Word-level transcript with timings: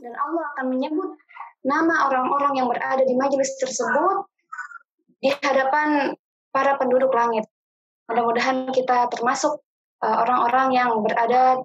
dan 0.00 0.16
Allah 0.16 0.44
akan 0.56 0.66
menyebut 0.72 1.12
nama 1.60 2.08
orang-orang 2.08 2.56
yang 2.56 2.68
berada 2.72 3.04
di 3.04 3.12
majelis 3.12 3.52
tersebut 3.60 4.24
di 5.20 5.28
hadapan 5.44 6.16
para 6.48 6.80
penduduk 6.80 7.12
langit. 7.12 7.44
Mudah-mudahan 8.08 8.72
kita 8.72 9.12
termasuk 9.12 9.60
uh, 10.00 10.16
orang-orang 10.24 10.68
uh, 10.72 10.74
yang 10.74 10.90
berada 11.04 11.60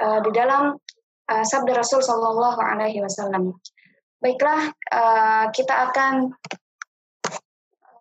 uh, 0.00 0.18
di 0.24 0.30
dalam 0.32 0.80
uh, 1.28 1.44
sabda 1.44 1.76
Rasul 1.76 2.00
Shallallahu 2.00 2.58
Alaihi 2.58 3.04
Wasallam. 3.04 3.52
Baiklah, 4.24 4.72
uh, 4.88 5.52
kita 5.52 5.92
akan 5.92 6.32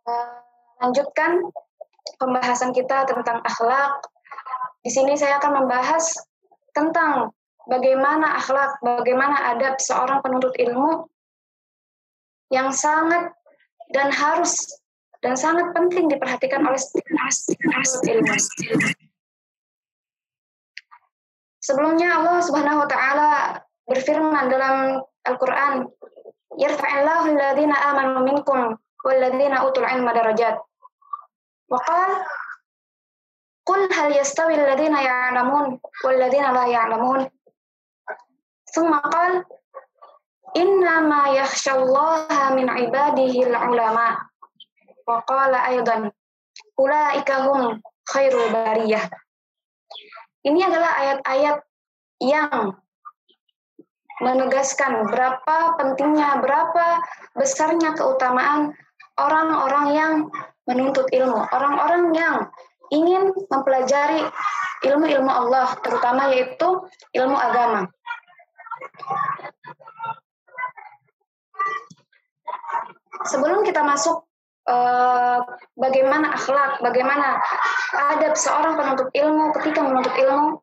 uh, 0.08 0.40
lanjutkan 0.80 1.44
pembahasan 2.16 2.72
kita 2.72 3.04
tentang 3.04 3.44
akhlak. 3.44 4.00
Di 4.80 4.92
sini 4.92 5.20
saya 5.20 5.44
akan 5.44 5.64
membahas 5.64 6.16
tentang 6.72 7.36
bagaimana 7.68 8.40
akhlak, 8.40 8.80
bagaimana 8.84 9.56
adab 9.56 9.80
seorang 9.80 10.20
penuntut 10.20 10.54
ilmu 10.60 11.08
yang 12.52 12.70
sangat 12.70 13.34
dan 13.92 14.12
harus 14.14 14.54
dan 15.24 15.40
sangat 15.40 15.72
penting 15.72 16.12
diperhatikan 16.12 16.62
oleh 16.68 16.78
penuntut 16.78 18.04
ilmu. 18.04 18.34
Sebelumnya 21.64 22.20
Allah 22.20 22.44
Subhanahu 22.44 22.84
wa 22.84 22.88
taala 22.92 23.30
berfirman 23.88 24.52
dalam 24.52 25.00
Al-Qur'an, 25.24 25.88
"Yarfa'illahu 26.60 27.32
alladhina 27.32 27.76
amanu 27.88 28.28
minkum 28.28 28.76
walladzina 29.08 29.64
utul 29.64 29.88
ilma 29.88 30.12
darajat." 30.12 30.60
Wa 31.72 31.80
qala 31.88 32.28
Qul 33.64 33.88
hal 33.88 34.12
yastawi 34.12 34.60
alladhina 34.60 35.00
ya'lamun 35.00 35.80
walladzina 36.04 36.52
la 36.52 36.68
ya'lamun. 36.68 37.32
Thumma 38.74 39.00
qala 39.06 39.46
innama 40.58 41.30
yakhshallaha 41.38 42.58
min 42.58 42.68
ibadihi 42.70 43.46
ulama 43.54 44.18
wa 45.06 45.18
qala 45.30 45.70
aydan 45.70 46.10
ulaika 46.78 47.46
hum 47.46 47.78
khairul 48.10 48.50
bariyah. 48.50 49.06
Ini 50.44 50.60
adalah 50.68 50.92
ayat-ayat 51.00 51.58
yang 52.20 52.76
menegaskan 54.20 55.08
berapa 55.08 55.80
pentingnya, 55.80 56.44
berapa 56.44 57.00
besarnya 57.38 57.96
keutamaan 57.96 58.76
orang-orang 59.18 59.88
yang 59.96 60.14
menuntut 60.68 61.08
ilmu, 61.12 61.48
orang-orang 61.52 62.04
yang 62.16 62.36
ingin 62.92 63.34
mempelajari 63.50 64.24
ilmu-ilmu 64.84 65.32
Allah, 65.32 65.76
terutama 65.82 66.32
yaitu 66.32 66.84
ilmu 67.16 67.36
agama. 67.36 67.88
Sebelum 73.28 73.64
kita 73.64 73.82
masuk 73.84 74.28
uh, 74.68 75.40
bagaimana 75.78 76.36
akhlak, 76.36 76.80
bagaimana 76.84 77.40
adab 78.14 78.34
seorang 78.36 78.76
penuntut 78.76 79.10
ilmu 79.16 79.54
ketika 79.60 79.80
menuntut 79.84 80.16
ilmu, 80.16 80.60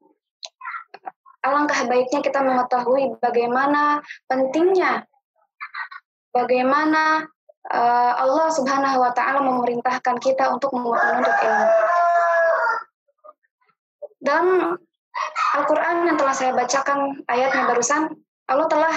alangkah 1.40 1.80
baiknya 1.88 2.20
kita 2.20 2.40
mengetahui 2.44 3.16
bagaimana 3.20 4.04
pentingnya, 4.28 5.04
bagaimana 6.36 7.24
uh, 7.72 8.12
Allah 8.20 8.48
Subhanahu 8.52 8.98
wa 9.00 9.12
Ta'ala 9.16 9.40
memerintahkan 9.40 10.16
kita 10.20 10.52
untuk 10.52 10.72
menuntut 10.76 11.36
ilmu. 11.40 11.68
Dalam 14.20 14.76
Al-Quran 15.60 16.06
yang 16.06 16.16
telah 16.16 16.34
saya 16.34 16.52
bacakan 16.54 17.26
ayatnya 17.26 17.66
barusan, 17.66 18.02
Allah 18.46 18.66
telah 18.70 18.94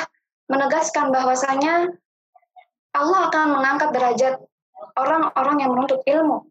menegaskan 0.50 1.10
bahwasanya 1.10 1.90
Allah 2.94 3.20
akan 3.30 3.46
mengangkat 3.58 3.90
derajat 3.90 4.36
orang-orang 4.98 5.58
yang 5.66 5.72
menuntut 5.74 6.06
ilmu 6.06 6.46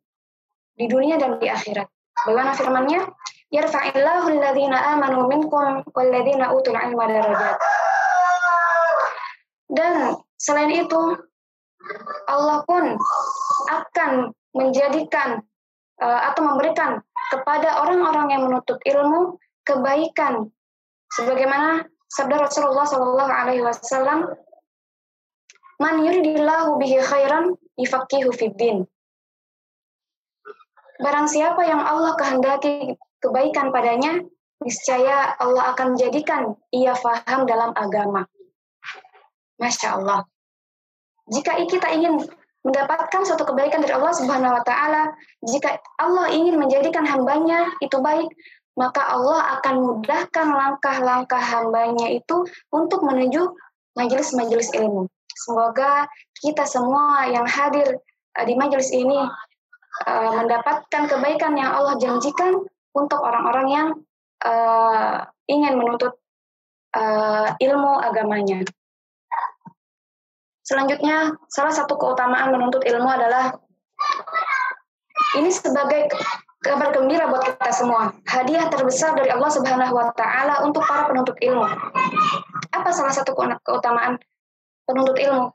di 0.75 0.91
dunia 0.91 1.20
dan 1.20 1.38
di 1.38 1.47
akhirat. 1.47 1.87
Bagaimana 2.27 2.53
firman-Nya? 2.59 3.00
Yarfa'illahu 3.53 4.27
alladhina 4.32 4.97
amanu 4.97 5.28
minkum 5.28 5.84
walladhina 5.93 6.50
utul 6.56 6.75
ilma. 6.75 7.05
Dan 9.69 10.16
selain 10.41 10.72
itu, 10.72 11.03
Allah 12.27 12.65
pun 12.65 12.97
akan 13.69 14.32
menjadikan 14.56 15.43
uh, 16.00 16.21
atau 16.32 16.43
memberikan 16.44 17.00
kepada 17.32 17.84
orang-orang 17.84 18.27
yang 18.32 18.43
menuntut 18.49 18.78
ilmu 18.84 19.37
kebaikan 19.62 20.50
sebagaimana 21.12 21.87
sabda 22.11 22.47
Rasulullah 22.47 22.87
Shallallahu 22.87 23.33
alaihi 23.33 23.62
wasallam 23.65 24.31
Man 25.83 26.06
yuridillahu 26.06 26.78
bihi 26.78 27.03
khairan 27.03 27.59
yufaqihu 27.75 28.31
fiddin. 28.31 28.87
Barang 31.03 31.27
siapa 31.27 31.59
yang 31.67 31.83
Allah 31.83 32.15
kehendaki 32.15 32.95
kebaikan 33.19 33.75
padanya, 33.75 34.23
niscaya 34.62 35.34
Allah 35.43 35.75
akan 35.75 35.99
jadikan 35.99 36.55
ia 36.71 36.94
faham 36.94 37.50
dalam 37.50 37.75
agama. 37.75 38.23
Masya 39.59 39.99
Allah. 39.99 40.23
Jika 41.27 41.59
kita 41.67 41.91
ingin 41.99 42.23
mendapatkan 42.62 43.27
suatu 43.27 43.43
kebaikan 43.43 43.83
dari 43.83 43.99
Allah 43.99 44.15
Subhanahu 44.15 44.55
wa 44.55 44.62
taala, 44.62 45.11
jika 45.43 45.83
Allah 45.99 46.31
ingin 46.31 46.62
menjadikan 46.62 47.03
hambanya 47.03 47.75
itu 47.83 47.99
baik, 47.99 48.31
maka 48.72 49.05
Allah 49.05 49.60
akan 49.60 49.75
mudahkan 49.84 50.49
langkah-langkah 50.49 51.41
hambanya 51.41 52.09
itu 52.09 52.49
untuk 52.72 53.05
menuju 53.05 53.53
majelis-majelis 53.93 54.72
ilmu. 54.72 55.09
Semoga 55.33 56.09
kita 56.41 56.65
semua 56.65 57.28
yang 57.28 57.44
hadir 57.44 58.00
uh, 58.37 58.44
di 58.44 58.55
majelis 58.56 58.88
ini 58.93 59.16
uh, 60.09 60.31
mendapatkan 60.41 61.09
kebaikan 61.09 61.56
yang 61.56 61.72
Allah 61.72 61.97
janjikan 62.00 62.65
untuk 62.93 63.21
orang-orang 63.21 63.66
yang 63.69 63.88
uh, 64.44 65.25
ingin 65.49 65.77
menuntut 65.77 66.16
ilmu 67.56 68.05
agamanya. 68.05 68.61
Selanjutnya, 70.61 71.32
salah 71.49 71.72
satu 71.72 71.97
keutamaan 71.97 72.53
menuntut 72.53 72.84
ilmu 72.84 73.09
adalah 73.09 73.56
ini 75.41 75.49
sebagai 75.49 76.12
kabar 76.62 76.95
gembira 76.95 77.27
buat 77.28 77.43
kita 77.43 77.71
semua. 77.75 78.15
Hadiah 78.31 78.71
terbesar 78.71 79.19
dari 79.19 79.34
Allah 79.34 79.50
Subhanahu 79.50 79.93
wa 79.93 80.15
taala 80.15 80.62
untuk 80.62 80.87
para 80.87 81.11
penuntut 81.11 81.34
ilmu. 81.43 81.67
Apa 82.73 82.89
salah 82.95 83.12
satu 83.12 83.34
keutamaan 83.37 84.17
penuntut 84.87 85.19
ilmu. 85.19 85.50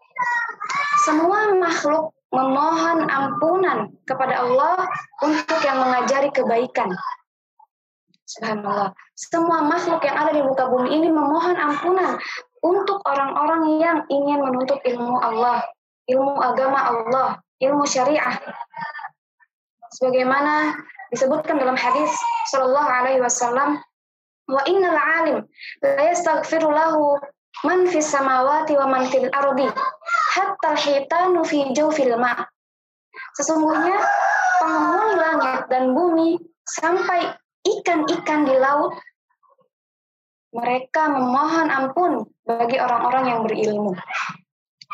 Semua 1.08 1.56
makhluk 1.56 2.12
memohon 2.36 3.08
ampunan 3.08 3.88
kepada 4.04 4.44
Allah 4.44 4.84
untuk 5.24 5.60
yang 5.64 5.80
mengajari 5.80 6.28
kebaikan. 6.36 6.92
Subhanallah. 8.28 8.92
Semua 9.16 9.64
makhluk 9.64 10.04
yang 10.04 10.20
ada 10.20 10.36
di 10.36 10.44
muka 10.44 10.68
bumi 10.68 10.92
ini 10.92 11.08
memohon 11.08 11.56
ampunan 11.56 12.20
untuk 12.60 13.00
orang-orang 13.08 13.80
yang 13.80 13.98
ingin 14.12 14.44
menuntut 14.44 14.84
ilmu 14.84 15.16
Allah, 15.24 15.64
ilmu 16.12 16.36
agama 16.44 16.92
Allah, 16.92 17.30
ilmu 17.64 17.88
syariah. 17.88 18.36
Sebagaimana 19.96 20.76
disebutkan 21.14 21.60
dalam 21.60 21.78
hadis 21.80 22.12
Shallallahu 22.52 22.90
Alaihi 22.90 23.22
Wasallam, 23.24 23.80
wa 24.48 24.62
innal 24.64 24.96
alim 24.96 25.38
la 25.84 26.04
yastaghfiru 26.08 26.72
lahu 26.72 27.20
man 27.68 27.88
fis 27.92 28.08
samawati 28.08 28.80
wa 28.80 28.88
man 28.88 29.04
fil 29.12 29.28
ardi 29.28 29.68
hatta 30.36 30.72
hitanu 30.80 31.44
fi 31.44 31.68
jawfil 31.76 32.16
ma 32.16 32.48
sesungguhnya 33.36 33.98
penghuni 34.64 35.14
langit 35.20 35.60
dan 35.68 35.92
bumi 35.92 36.40
sampai 36.64 37.36
ikan-ikan 37.68 38.48
di 38.48 38.56
laut 38.56 38.96
mereka 40.56 41.12
memohon 41.12 41.68
ampun 41.68 42.12
bagi 42.48 42.80
orang-orang 42.80 43.24
yang 43.30 43.40
berilmu. 43.44 43.92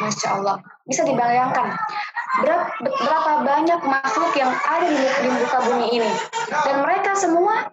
Masya 0.02 0.42
Allah. 0.42 0.58
Bisa 0.84 1.06
dibayangkan 1.06 1.78
berapa 2.42 3.32
banyak 3.46 3.82
makhluk 3.86 4.34
yang 4.34 4.50
ada 4.50 4.90
di, 4.90 4.98
di 4.98 5.30
muka 5.30 5.58
bumi 5.70 5.88
ini. 6.02 6.12
Dan 6.50 6.82
mereka 6.82 7.14
semua 7.14 7.70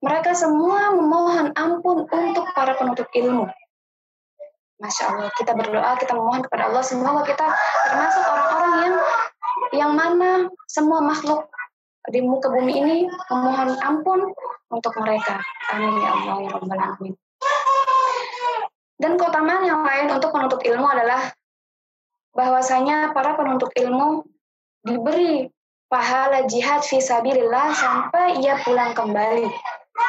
mereka 0.00 0.32
semua 0.32 0.96
memohon 0.96 1.52
ampun 1.56 2.08
untuk 2.08 2.44
para 2.56 2.76
penuntut 2.76 3.08
ilmu. 3.12 3.48
Masya 4.80 5.12
Allah, 5.12 5.28
kita 5.36 5.52
berdoa, 5.52 5.92
kita 6.00 6.16
memohon 6.16 6.40
kepada 6.40 6.72
Allah 6.72 6.80
semoga 6.80 7.20
kita 7.28 7.44
termasuk 7.84 8.24
orang-orang 8.24 8.74
yang 8.80 8.96
yang 9.76 9.92
mana 9.92 10.48
semua 10.72 11.04
makhluk 11.04 11.52
di 12.08 12.24
muka 12.24 12.48
bumi 12.48 12.72
ini 12.80 12.96
memohon 13.28 13.76
ampun 13.84 14.32
untuk 14.72 14.92
mereka. 15.04 15.36
Amin 15.76 16.00
ya 16.00 16.10
Allah 16.16 16.36
ya 16.40 16.48
Rabbal 16.56 16.80
Alamin. 16.80 17.14
Dan 19.00 19.16
keutamaan 19.16 19.64
yang 19.64 19.80
lain 19.84 20.12
untuk 20.12 20.32
penuntut 20.32 20.60
ilmu 20.64 20.84
adalah 20.84 21.28
bahwasanya 22.34 23.10
para 23.10 23.34
penuntut 23.34 23.70
ilmu 23.74 24.22
diberi 24.86 25.50
pahala 25.90 26.46
jihad 26.46 26.80
visabilillah 26.86 27.74
sampai 27.74 28.38
ia 28.38 28.58
pulang 28.62 28.94
kembali. 28.94 29.46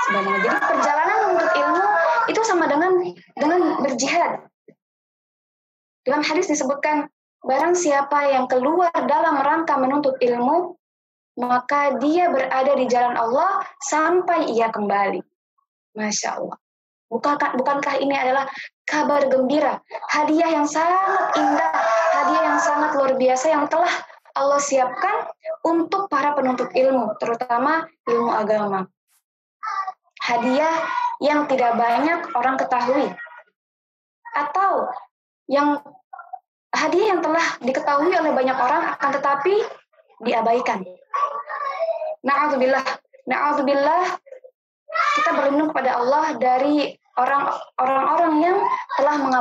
Sebenarnya 0.07 0.39
jadi 0.45 0.59
perjalanan 0.62 1.18
menuntut 1.27 1.51
ilmu 1.57 1.85
itu 2.29 2.41
sama 2.45 2.65
dengan 2.69 2.91
dengan 3.35 3.62
berjihad 3.81 4.47
Dalam 6.01 6.25
hadis 6.25 6.50
disebutkan, 6.50 7.06
barang 7.45 7.77
siapa 7.77 8.33
yang 8.33 8.50
keluar 8.50 8.89
dalam 9.06 9.38
rangka 9.38 9.77
menuntut 9.77 10.18
ilmu, 10.18 10.73
maka 11.38 11.94
dia 12.01 12.25
berada 12.33 12.73
di 12.73 12.89
jalan 12.89 13.13
Allah 13.13 13.62
sampai 13.85 14.50
ia 14.50 14.73
kembali. 14.73 15.21
Masya 15.94 16.41
Allah. 16.41 16.57
Bukankah, 17.06 17.53
bukankah 17.53 18.01
ini 18.01 18.18
adalah 18.18 18.50
kabar 18.91 19.31
gembira, 19.31 19.79
hadiah 20.11 20.59
yang 20.59 20.67
sangat 20.67 21.31
indah, 21.39 21.71
hadiah 22.11 22.43
yang 22.51 22.59
sangat 22.59 22.91
luar 22.99 23.15
biasa 23.15 23.45
yang 23.47 23.63
telah 23.71 23.88
Allah 24.35 24.59
siapkan 24.59 25.31
untuk 25.63 26.11
para 26.11 26.35
penuntut 26.35 26.67
ilmu, 26.75 27.15
terutama 27.15 27.88
ilmu 28.03 28.31
agama. 28.35 28.91
Hadiah 30.19 30.75
yang 31.23 31.47
tidak 31.47 31.79
banyak 31.79 32.19
orang 32.35 32.55
ketahui. 32.59 33.07
Atau 34.35 34.91
yang 35.47 35.79
hadiah 36.71 37.15
yang 37.15 37.21
telah 37.23 37.44
diketahui 37.63 38.11
oleh 38.15 38.31
banyak 38.31 38.55
orang 38.55 38.95
akan 38.95 39.09
tetapi 39.15 39.55
diabaikan. 40.23 40.83
Na'udzubillah. 42.23 42.85
Na'udzubillah 43.27 44.03
kita 45.19 45.29
berlindung 45.35 45.69
kepada 45.75 45.99
Allah 45.99 46.25
dari 46.39 46.95
telah 47.15 47.51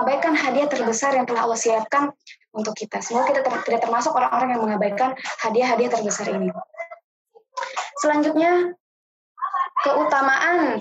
mengabaikan 0.01 0.33
hadiah 0.33 0.65
terbesar 0.65 1.13
yang 1.13 1.29
telah 1.29 1.45
Allah 1.45 1.61
siapkan 1.61 2.09
untuk 2.57 2.73
kita. 2.73 3.05
Semoga 3.05 3.37
kita 3.37 3.45
ter 3.45 3.53
tidak 3.69 3.81
termasuk 3.85 4.17
orang-orang 4.17 4.57
yang 4.57 4.63
mengabaikan 4.65 5.13
hadiah-hadiah 5.45 5.93
terbesar 5.93 6.33
ini. 6.33 6.49
Selanjutnya, 8.01 8.73
keutamaan 9.85 10.81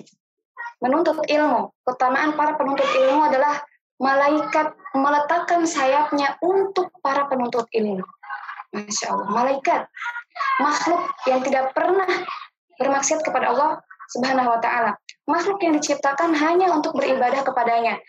menuntut 0.79 1.19
ilmu. 1.27 1.75
Keutamaan 1.83 2.39
para 2.39 2.55
penuntut 2.55 2.87
ilmu 2.87 3.27
adalah 3.27 3.59
malaikat 3.99 4.71
meletakkan 4.95 5.67
sayapnya 5.67 6.39
untuk 6.39 6.87
para 7.03 7.27
penuntut 7.27 7.67
ilmu. 7.75 8.07
Masya 8.71 9.11
Allah, 9.11 9.27
malaikat 9.27 9.81
makhluk 10.63 11.11
yang 11.27 11.43
tidak 11.43 11.75
pernah 11.75 12.07
bermaksiat 12.79 13.19
kepada 13.27 13.51
Allah 13.51 13.83
Subhanahu 14.15 14.47
wa 14.47 14.59
taala. 14.63 14.95
Makhluk 15.27 15.59
yang 15.59 15.75
diciptakan 15.75 16.31
hanya 16.39 16.71
untuk 16.71 16.95
beribadah 16.95 17.43
kepadanya. 17.43 17.99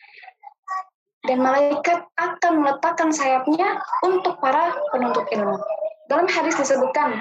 Dan 1.28 1.44
malaikat 1.44 2.00
akan 2.16 2.64
meletakkan 2.64 3.12
sayapnya 3.12 3.76
untuk 4.00 4.40
para 4.40 4.72
penuntut 4.88 5.28
ilmu. 5.28 5.60
Dalam 6.08 6.24
hadis 6.26 6.56
disebutkan, 6.56 7.20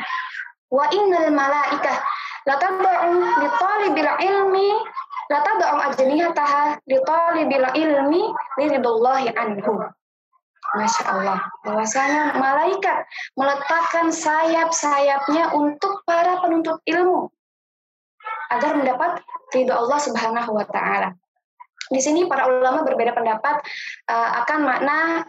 wa 0.72 0.86
innal 0.90 1.30
malaikah 1.36 2.00
la 2.48 2.56
tad'u 2.56 3.12
li 3.19 3.50
talibil 3.60 4.12
ilmi 4.24 4.69
la 5.30 5.40
tad'u 5.44 5.78
ajnihataha 5.92 6.80
li 6.88 6.98
talibil 7.04 7.68
ilmi 7.75 8.22
liridallahi 8.57 9.36
anhu. 9.36 9.84
Masya 10.69 11.04
Allah, 11.10 11.40
bahwasanya 11.66 12.38
malaikat 12.38 13.02
meletakkan 13.34 14.13
sayap-sayapnya 14.13 15.50
untuk 15.57 16.06
para 16.06 16.38
penuntut 16.45 16.78
ilmu 16.86 17.25
agar 18.54 18.78
mendapat 18.78 19.22
ridho 19.50 19.74
Allah 19.74 19.98
Subhanahu 19.98 20.52
wa 20.54 20.66
taala. 20.69 21.18
Di 21.89 22.00
sini 22.00 22.30
para 22.30 22.45
ulama 22.45 22.86
berbeda 22.86 23.18
pendapat 23.18 23.65
uh, 24.09 24.30
akan 24.45 24.59
makna 24.62 25.25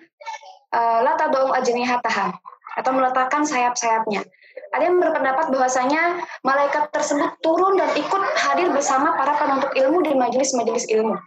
uh, 0.77 0.99
la 1.01 1.17
tad'u 1.17 1.57
ajnihataha 1.57 2.37
atau 2.79 2.91
meletakkan 2.95 3.43
sayap-sayapnya. 3.43 4.23
Ada 4.71 4.83
yang 4.87 5.03
berpendapat 5.03 5.51
bahwasanya 5.51 6.23
malaikat 6.47 6.95
tersebut 6.95 7.35
turun 7.43 7.75
dan 7.75 7.91
ikut 7.99 8.23
hadir 8.39 8.71
bersama 8.71 9.19
para 9.19 9.35
penuntut 9.35 9.73
ilmu 9.75 10.05
di 10.07 10.15
majelis-majelis 10.15 10.87
ilmu. 10.95 11.19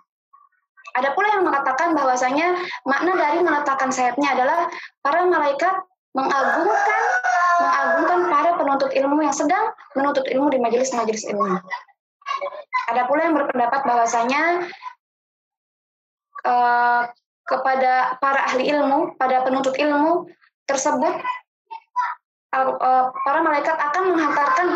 Ada 0.93 1.17
pula 1.17 1.27
yang 1.33 1.43
mengatakan 1.49 1.97
bahwasanya 1.97 2.53
makna 2.85 3.17
dari 3.17 3.41
meletakkan 3.41 3.89
sayapnya 3.89 4.37
adalah 4.37 4.69
para 5.01 5.25
malaikat 5.25 5.75
mengagungkan 6.13 7.03
mengagungkan 7.57 8.19
para 8.29 8.51
penuntut 8.61 8.91
ilmu 8.93 9.17
yang 9.25 9.33
sedang 9.33 9.73
menuntut 9.97 10.25
ilmu 10.29 10.53
di 10.53 10.61
majelis-majelis 10.61 11.25
ilmu. 11.25 11.57
Ada 12.93 13.09
pula 13.09 13.25
yang 13.25 13.35
berpendapat 13.35 13.81
bahwasanya 13.89 14.69
uh, 16.47 17.09
kepada 17.43 18.15
para 18.23 18.47
ahli 18.47 18.71
ilmu, 18.71 19.19
pada 19.19 19.43
penuntut 19.43 19.75
ilmu 19.75 20.27
tersebut 20.63 21.13
uh, 22.55 23.03
para 23.11 23.39
malaikat 23.43 23.75
akan 23.75 24.03
menghantarkan 24.15 24.67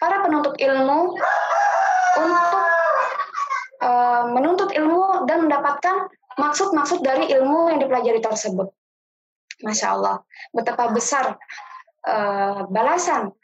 para 0.00 0.16
penuntut 0.24 0.54
ilmu 0.56 1.12
untuk 2.18 2.68
Eh, 3.78 4.24
menuntut 4.34 4.74
ilmu 4.74 5.22
dan 5.30 5.46
mendapatkan 5.46 6.10
maksud-maksud 6.34 6.98
dari 6.98 7.30
ilmu 7.30 7.70
yang 7.70 7.78
dipelajari 7.78 8.18
tersebut. 8.18 8.74
Masya 9.62 9.94
Allah, 9.94 10.22
betapa 10.54 10.90
besar 10.90 11.34
balasan 12.70 13.34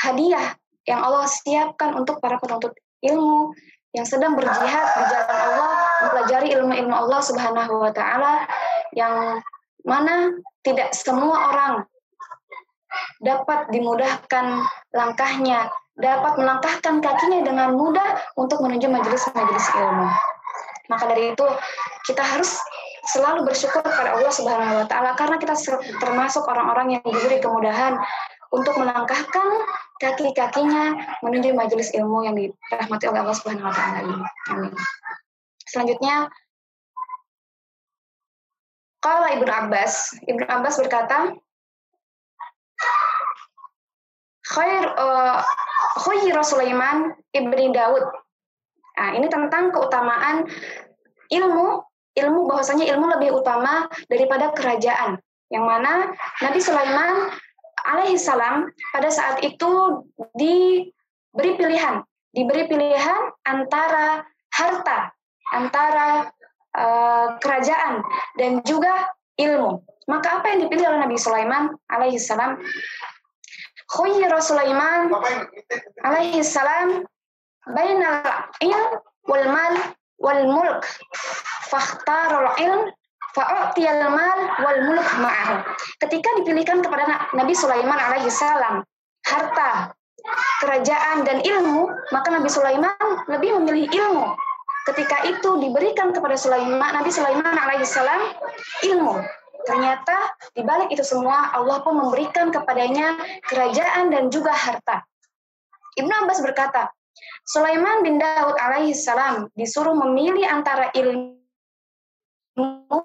hadiah 0.00 0.56
yang 0.88 1.04
Allah 1.04 1.28
siapkan 1.28 1.92
untuk 1.94 2.18
para 2.18 2.40
penuntut 2.40 2.74
ilmu 3.04 3.52
yang 3.96 4.04
sedang 4.04 4.36
berjihad 4.36 4.86
di 5.00 5.04
jalan 5.08 5.38
Allah, 5.52 5.72
mempelajari 6.04 6.48
ilmu-ilmu 6.52 6.94
Allah 6.94 7.20
Subhanahu 7.24 7.74
wa 7.80 7.92
taala 7.92 8.44
yang 8.92 9.40
mana 9.84 10.36
tidak 10.60 10.92
semua 10.92 11.54
orang 11.54 11.74
dapat 13.20 13.68
dimudahkan 13.72 14.64
langkahnya 14.92 15.72
dapat 15.98 16.38
melangkahkan 16.38 17.02
kakinya 17.02 17.42
dengan 17.42 17.74
mudah 17.74 18.22
untuk 18.38 18.62
menuju 18.62 18.86
majelis-majelis 18.86 19.66
ilmu. 19.74 20.08
Maka 20.88 21.04
dari 21.10 21.34
itu 21.34 21.46
kita 22.06 22.22
harus 22.22 22.54
selalu 23.12 23.50
bersyukur 23.50 23.82
kepada 23.82 24.14
Allah 24.14 24.32
Subhanahu 24.32 24.84
wa 24.84 24.86
taala 24.86 25.18
karena 25.18 25.36
kita 25.42 25.58
termasuk 25.98 26.46
orang-orang 26.46 26.96
yang 26.96 27.02
diberi 27.02 27.42
kemudahan 27.42 27.98
untuk 28.54 28.74
melangkahkan 28.80 29.48
kaki-kakinya 29.98 30.96
menuju 31.20 31.52
majelis 31.52 31.92
ilmu 31.92 32.24
yang 32.24 32.34
dirahmati 32.38 33.04
oleh 33.10 33.20
Allah 33.26 33.36
Subhanahu 33.36 33.68
wa 33.68 33.74
taala 33.74 33.98
ini. 34.06 34.26
Amin. 34.54 34.72
Selanjutnya 35.68 36.32
kalau 38.98 39.28
Ibnu 39.30 39.50
Abbas, 39.50 40.16
Ibnu 40.26 40.44
Abbas 40.48 40.74
berkata, 40.80 41.36
khair 44.48 44.84
uh, 44.96 45.44
Khayyira 45.98 46.42
Sulaiman 46.42 47.14
ibni 47.34 47.70
Daud. 47.70 48.02
Nah, 48.98 49.14
ini 49.14 49.30
tentang 49.30 49.70
keutamaan 49.70 50.48
ilmu, 51.30 51.84
ilmu 52.18 52.40
bahwasanya 52.50 52.88
ilmu 52.90 53.06
lebih 53.18 53.38
utama 53.38 53.86
daripada 54.10 54.50
kerajaan. 54.56 55.22
Yang 55.48 55.64
mana 55.64 55.92
Nabi 56.42 56.60
Sulaiman 56.60 57.30
alaihissalam 57.88 58.68
pada 58.92 59.08
saat 59.08 59.40
itu 59.40 60.04
diberi 60.36 61.52
pilihan, 61.56 62.04
diberi 62.36 62.68
pilihan 62.68 63.32
antara 63.48 64.22
harta, 64.52 65.12
antara 65.56 66.28
uh, 66.76 67.40
kerajaan 67.40 68.04
dan 68.36 68.60
juga 68.68 69.08
ilmu. 69.40 69.80
Maka 70.08 70.40
apa 70.40 70.52
yang 70.52 70.68
dipilih 70.68 70.84
oleh 70.88 71.00
Nabi 71.04 71.16
Sulaiman 71.20 71.72
alaihissalam? 71.88 72.60
khuyyira 73.88 74.38
Sulaiman 74.40 75.08
alaihi 76.04 76.44
salam 76.44 77.08
bainal 77.72 78.20
ilm 78.60 79.00
wal 79.24 79.46
mal 79.48 79.74
wal 80.20 80.42
mulk 80.44 80.84
fakhtarul 81.72 82.52
ilm 82.60 82.92
mal 83.38 84.40
wal 84.62 84.80
mulk 84.90 85.08
ma'ahu. 85.22 85.56
Ketika 86.02 86.28
dipilihkan 86.42 86.82
kepada 86.82 87.30
Nabi 87.34 87.54
Sulaiman 87.54 87.98
alaihi 87.98 88.30
salam 88.30 88.82
harta, 89.26 89.94
kerajaan 90.60 91.24
dan 91.24 91.38
ilmu, 91.40 91.88
maka 92.10 92.28
Nabi 92.34 92.50
Sulaiman 92.50 92.98
lebih 93.30 93.54
memilih 93.60 93.86
ilmu. 93.88 94.26
Ketika 94.88 95.20
itu 95.28 95.60
diberikan 95.60 96.16
kepada 96.16 96.32
Sulaiman, 96.34 96.80
Nabi 96.80 97.12
Sulaiman 97.12 97.52
alaihissalam 97.52 98.40
ilmu. 98.88 99.20
Ternyata 99.68 100.16
di 100.56 100.64
balik 100.64 100.88
itu 100.88 101.04
semua 101.04 101.52
Allah 101.52 101.84
pun 101.84 102.00
memberikan 102.00 102.48
kepadanya 102.48 103.20
kerajaan 103.44 104.08
dan 104.08 104.32
juga 104.32 104.48
harta. 104.56 105.04
Ibnu 106.00 106.08
Abbas 106.08 106.40
berkata, 106.40 106.88
Sulaiman 107.44 108.00
bin 108.00 108.16
Daud 108.16 108.56
alaihi 108.56 108.96
salam 108.96 109.52
disuruh 109.52 109.92
memilih 109.92 110.46
antara 110.48 110.88
ilmu 110.96 111.36
harta 112.58 112.98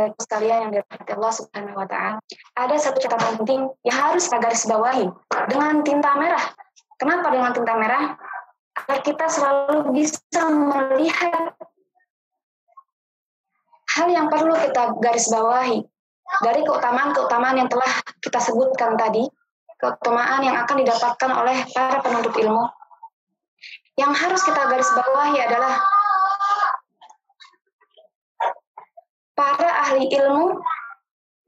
saudari-saudari 0.00 0.24
sekalian 0.24 0.58
yang 0.64 0.70
dirahmati 0.72 1.12
Allah 1.12 1.32
Subhanahu 1.34 1.76
wa 1.76 1.86
taala, 1.88 2.16
ada 2.56 2.74
satu 2.80 2.98
catatan 3.00 3.32
penting 3.42 3.60
yang 3.84 3.96
harus 3.96 4.24
kita 4.28 4.38
garis 4.40 4.64
bawahi 4.64 5.06
dengan 5.52 5.74
tinta 5.84 6.10
merah. 6.16 6.44
Kenapa 6.96 7.26
dengan 7.32 7.50
tinta 7.52 7.74
merah? 7.76 8.04
Agar 8.80 8.98
kita 9.04 9.26
selalu 9.28 9.92
bisa 9.92 10.42
melihat 10.48 11.52
hal 13.98 14.08
yang 14.08 14.30
perlu 14.30 14.54
kita 14.56 14.96
garis 15.02 15.26
bawahi 15.28 15.84
dari 16.46 16.60
keutamaan-keutamaan 16.64 17.56
yang 17.58 17.68
telah 17.68 17.90
kita 18.22 18.38
sebutkan 18.40 18.94
tadi, 18.96 19.26
keutamaan 19.76 20.40
yang 20.46 20.56
akan 20.64 20.76
didapatkan 20.80 21.30
oleh 21.34 21.56
para 21.74 21.98
penuntut 22.00 22.32
ilmu. 22.38 22.64
Yang 23.98 24.12
harus 24.16 24.40
kita 24.46 24.62
garis 24.70 24.88
bawahi 24.96 25.36
adalah 25.44 25.76
para 29.40 29.88
ahli 29.88 30.04
ilmu 30.12 30.60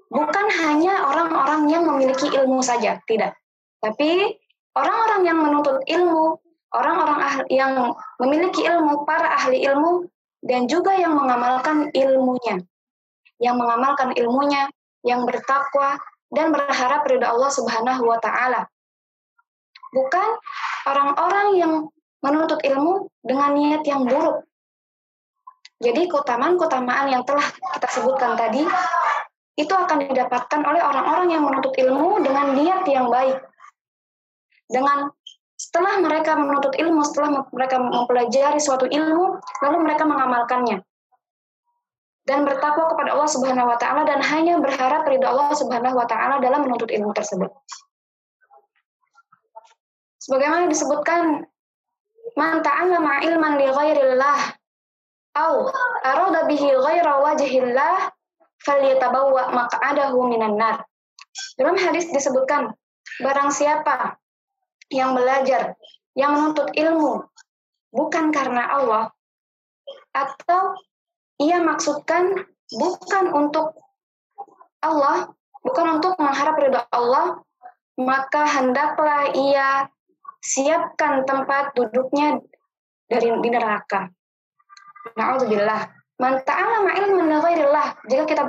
bukan 0.08 0.46
hanya 0.64 1.12
orang-orang 1.12 1.68
yang 1.68 1.84
memiliki 1.84 2.32
ilmu 2.32 2.64
saja, 2.64 2.96
tidak. 3.04 3.36
Tapi 3.84 4.32
orang-orang 4.72 5.20
yang 5.28 5.38
menuntut 5.44 5.84
ilmu, 5.84 6.40
orang-orang 6.72 7.44
yang 7.52 7.92
memiliki 8.16 8.64
ilmu, 8.64 9.04
para 9.04 9.36
ahli 9.36 9.60
ilmu, 9.60 10.08
dan 10.40 10.64
juga 10.64 10.96
yang 10.96 11.12
mengamalkan 11.12 11.92
ilmunya. 11.92 12.64
Yang 13.36 13.56
mengamalkan 13.60 14.16
ilmunya, 14.16 14.72
yang 15.04 15.28
bertakwa, 15.28 16.00
dan 16.32 16.48
berharap 16.48 17.04
ridha 17.04 17.28
Allah 17.28 17.52
Subhanahu 17.52 18.08
wa 18.08 18.16
Ta'ala. 18.16 18.64
Bukan 19.92 20.28
orang-orang 20.88 21.48
yang 21.60 21.72
menuntut 22.24 22.64
ilmu 22.64 23.12
dengan 23.20 23.52
niat 23.52 23.84
yang 23.84 24.08
buruk, 24.08 24.48
jadi 25.82 26.06
keutamaan-keutamaan 26.06 27.10
yang 27.10 27.26
telah 27.26 27.42
kita 27.74 27.88
sebutkan 27.90 28.38
tadi 28.38 28.62
itu 29.58 29.74
akan 29.74 30.06
didapatkan 30.06 30.60
oleh 30.62 30.78
orang-orang 30.78 31.28
yang 31.34 31.42
menuntut 31.42 31.74
ilmu 31.74 32.22
dengan 32.22 32.54
niat 32.54 32.86
yang 32.86 33.10
baik. 33.10 33.42
Dengan 34.70 35.10
setelah 35.58 35.98
mereka 35.98 36.38
menuntut 36.38 36.72
ilmu, 36.78 37.02
setelah 37.02 37.44
mereka 37.50 37.82
mempelajari 37.82 38.62
suatu 38.62 38.86
ilmu, 38.86 39.42
lalu 39.66 39.76
mereka 39.82 40.06
mengamalkannya. 40.06 40.80
Dan 42.22 42.46
bertakwa 42.46 42.86
kepada 42.94 43.18
Allah 43.18 43.26
Subhanahu 43.26 43.66
wa 43.66 43.76
taala 43.76 44.06
dan 44.06 44.22
hanya 44.22 44.62
berharap 44.62 45.02
ridha 45.10 45.26
Allah 45.26 45.50
Subhanahu 45.58 45.98
wa 45.98 46.06
taala 46.06 46.38
dalam 46.38 46.62
menuntut 46.62 46.94
ilmu 46.94 47.10
tersebut. 47.10 47.50
Sebagaimana 50.22 50.70
disebutkan, 50.70 51.42
"Man 52.38 52.62
ta'allama 52.62 53.26
ilman 53.26 53.58
li 53.58 53.66
ghairillah 53.66 54.61
au 55.36 55.68
arada 56.04 56.44
bihi 56.48 56.68
ghaira 56.76 57.20
wajhillah 57.24 58.12
falyatabawwa 58.62 59.52
maq'adahu 59.52 60.28
minan 60.28 60.56
nar. 60.56 60.84
Dalam 61.56 61.76
hadis 61.80 62.08
disebutkan 62.12 62.72
barang 63.20 63.50
siapa 63.50 64.20
yang 64.92 65.16
belajar, 65.16 65.74
yang 66.12 66.36
menuntut 66.36 66.68
ilmu 66.76 67.24
bukan 67.92 68.32
karena 68.32 68.68
Allah 68.68 69.04
atau 70.12 70.76
ia 71.40 71.60
maksudkan 71.60 72.44
bukan 72.72 73.24
untuk 73.32 73.76
Allah, 74.84 75.32
bukan 75.64 76.00
untuk 76.00 76.16
mengharap 76.20 76.56
ridha 76.60 76.84
Allah, 76.92 77.40
maka 77.96 78.44
hendaklah 78.48 79.32
ia 79.32 79.88
siapkan 80.42 81.22
tempat 81.24 81.72
duduknya 81.76 82.40
dari 83.06 83.30
di 83.40 83.48
neraka. 83.48 84.10
Na'udzubillah. 85.18 85.80
Man 86.22 86.38
ta'alama 86.46 86.90
ilman 87.02 87.30
ghairillah. 87.42 87.88
Jika 88.06 88.24
kita 88.28 88.44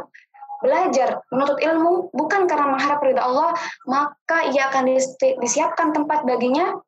belajar 0.63 1.19
menuntut 1.27 1.59
ilmu 1.59 2.13
bukan 2.15 2.47
karena 2.47 2.71
mengharap 2.71 3.03
ridha 3.03 3.19
Allah, 3.19 3.51
maka 3.83 4.47
ia 4.53 4.71
akan 4.71 4.95
disiapkan 5.43 5.91
tempat 5.91 6.23
baginya 6.23 6.79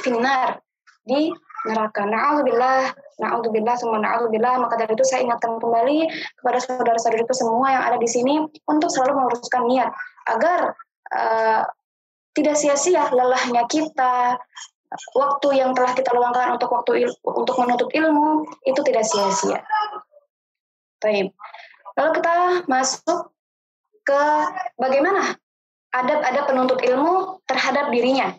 finar 0.00 0.64
di 1.04 1.28
neraka. 1.68 2.06
Na'udzubillah, 2.06 2.94
na'udzubillah, 3.18 3.74
semua 3.76 3.98
na'udzubillah. 4.00 4.54
Maka 4.62 4.74
dari 4.80 4.94
itu 4.94 5.04
saya 5.04 5.26
ingatkan 5.26 5.58
kembali 5.58 6.06
kepada 6.38 6.58
saudara-saudariku 6.62 7.34
semua 7.34 7.66
yang 7.74 7.82
ada 7.84 7.98
di 7.98 8.08
sini 8.08 8.40
untuk 8.70 8.88
selalu 8.88 9.20
meluruskan 9.26 9.66
niat 9.66 9.90
agar 10.30 10.72
uh, 11.12 11.62
tidak 12.38 12.54
sia-sia 12.54 13.10
lelahnya 13.10 13.66
kita, 13.66 14.38
waktu 15.12 15.48
yang 15.60 15.76
telah 15.76 15.92
kita 15.92 16.10
luangkan 16.16 16.56
untuk 16.56 16.72
waktu 16.72 17.04
il, 17.04 17.10
untuk 17.24 17.56
menuntut 17.60 17.90
ilmu 17.92 18.48
itu 18.64 18.80
tidak 18.84 19.04
sia-sia. 19.04 19.60
Baik. 20.98 21.32
Lalu 21.98 22.10
kita 22.20 22.36
masuk 22.70 23.34
ke 24.06 24.22
bagaimana 24.80 25.36
adab-adab 25.92 26.44
penuntut 26.48 26.80
ilmu 26.80 27.42
terhadap 27.44 27.92
dirinya. 27.92 28.32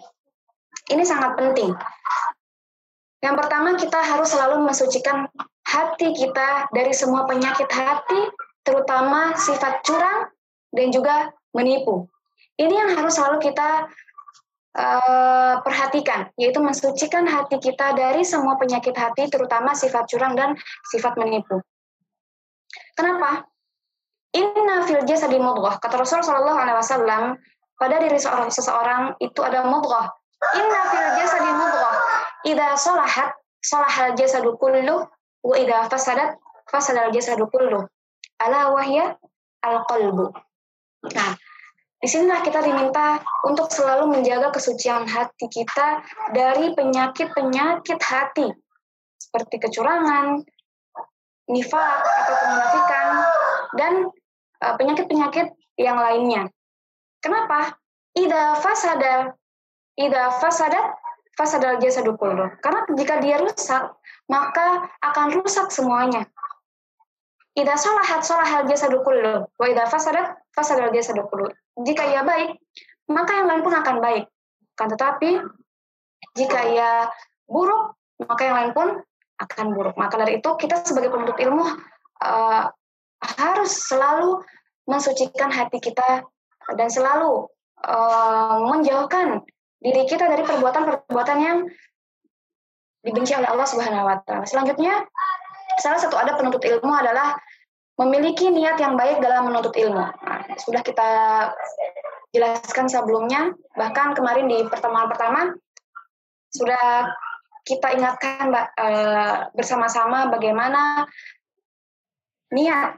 Ini 0.90 1.04
sangat 1.06 1.38
penting. 1.38 1.78
Yang 3.20 3.36
pertama 3.36 3.76
kita 3.76 4.00
harus 4.00 4.32
selalu 4.32 4.64
mensucikan 4.64 5.28
hati 5.68 6.16
kita 6.16 6.72
dari 6.72 6.96
semua 6.96 7.28
penyakit 7.28 7.68
hati, 7.70 8.32
terutama 8.66 9.38
sifat 9.38 9.86
curang 9.86 10.32
dan 10.74 10.88
juga 10.90 11.30
menipu. 11.54 12.10
Ini 12.58 12.74
yang 12.74 12.90
harus 12.96 13.16
selalu 13.20 13.44
kita 13.44 13.88
uh, 14.78 15.62
perhatikan, 15.64 16.30
yaitu 16.38 16.60
mensucikan 16.62 17.26
hati 17.26 17.58
kita 17.58 17.96
dari 17.98 18.22
semua 18.22 18.60
penyakit 18.60 18.94
hati, 18.94 19.32
terutama 19.32 19.74
sifat 19.74 20.06
curang 20.10 20.36
dan 20.38 20.54
sifat 20.94 21.18
menipu. 21.18 21.62
Kenapa? 22.94 23.48
Inna 24.36 24.86
fil 24.86 25.02
jasadi 25.10 25.42
mudghah. 25.42 25.82
Kata 25.82 25.98
Rasul 25.98 26.22
Shallallahu 26.22 26.60
alaihi 26.60 27.40
pada 27.80 27.96
diri 27.98 28.20
seorang 28.20 28.52
seseorang 28.54 29.18
itu 29.24 29.40
ada 29.42 29.66
mudghah. 29.66 30.14
Inna 30.54 30.82
fil 30.92 31.08
jasadi 31.18 31.50
mudghah. 31.50 31.96
Idza 32.46 32.68
salahat 32.78 33.36
salahal 33.64 34.14
jasadu 34.16 34.56
kullu 34.60 35.08
wa 35.44 35.56
idza 35.58 35.88
fasadat 35.90 36.38
fasadal 36.70 37.10
jasadu 37.10 37.50
kullu. 37.50 37.88
Ala 38.40 38.72
wahya 38.72 39.18
al-qalbu. 39.64 40.32
Nah, 41.16 41.39
Di 42.00 42.08
sinilah 42.08 42.40
kita 42.48 42.64
diminta 42.64 43.20
untuk 43.44 43.68
selalu 43.68 44.08
menjaga 44.08 44.56
kesucian 44.56 45.04
hati 45.04 45.52
kita 45.52 46.00
dari 46.32 46.72
penyakit-penyakit 46.72 48.00
hati 48.00 48.48
seperti 49.20 49.60
kecurangan, 49.60 50.40
nifak 51.52 52.00
atau 52.08 52.36
kemunafikan 52.40 53.08
dan 53.76 53.94
uh, 54.64 54.74
penyakit-penyakit 54.80 55.52
yang 55.76 56.00
lainnya. 56.00 56.48
Kenapa? 57.20 57.76
Ida 58.16 58.56
fasada, 58.64 59.36
ida 60.00 60.32
fasadat 60.40 60.96
fasadal 61.36 61.84
jasadu 61.84 62.16
kullu. 62.16 62.48
Karena 62.64 62.88
jika 62.96 63.20
dia 63.20 63.44
rusak, 63.44 63.92
maka 64.32 64.88
akan 65.04 65.36
rusak 65.36 65.68
semuanya. 65.68 66.24
Ida 67.60 67.76
salahat 67.76 68.24
salahal 68.24 68.72
jasadu 68.72 69.04
kullu, 69.04 69.52
wa 69.52 69.66
ida 69.68 69.84
fasadat 69.84 70.40
fasadal 70.56 70.96
jasadu 70.96 71.28
kullu 71.28 71.52
jika 71.84 72.04
ia 72.08 72.22
baik, 72.28 72.60
maka 73.10 73.32
yang 73.40 73.48
lain 73.48 73.62
pun 73.64 73.74
akan 73.76 73.98
baik. 74.04 74.26
Kan 74.76 74.88
tetapi 74.92 75.40
jika 76.36 76.60
ia 76.70 76.92
buruk, 77.48 77.96
maka 78.22 78.42
yang 78.44 78.58
lain 78.60 78.72
pun 78.76 78.88
akan 79.40 79.66
buruk. 79.72 79.96
Maka 79.96 80.20
dari 80.20 80.44
itu 80.44 80.50
kita 80.60 80.84
sebagai 80.84 81.10
penuntut 81.10 81.40
ilmu 81.40 81.64
uh, 82.24 82.64
harus 83.20 83.72
selalu 83.88 84.44
mensucikan 84.88 85.52
hati 85.52 85.80
kita 85.80 86.24
dan 86.76 86.88
selalu 86.92 87.48
uh, 87.86 88.58
menjauhkan 88.68 89.44
diri 89.80 90.04
kita 90.06 90.28
dari 90.28 90.44
perbuatan-perbuatan 90.44 91.38
yang 91.40 91.58
dibenci 93.00 93.32
oleh 93.32 93.48
Allah 93.48 93.68
Subhanahu 93.68 94.04
wa 94.04 94.20
taala. 94.28 94.44
Selanjutnya, 94.44 95.08
salah 95.80 96.00
satu 96.00 96.20
ada 96.20 96.36
penuntut 96.36 96.60
ilmu 96.60 96.92
adalah 96.92 97.40
memiliki 98.00 98.52
niat 98.52 98.76
yang 98.80 99.00
baik 99.00 99.24
dalam 99.24 99.48
menuntut 99.48 99.76
ilmu. 99.76 100.04
Nah, 100.04 100.39
sudah 100.62 100.82
kita 100.84 101.10
jelaskan 102.36 102.86
sebelumnya, 102.86 103.56
bahkan 103.74 104.14
kemarin 104.14 104.46
di 104.46 104.62
pertemuan 104.70 105.10
pertama 105.10 105.56
sudah 106.54 107.10
kita 107.66 107.94
ingatkan 107.94 108.50
uh, 108.54 109.54
bersama-sama 109.54 110.34
bagaimana 110.34 111.06
niat 112.50 112.98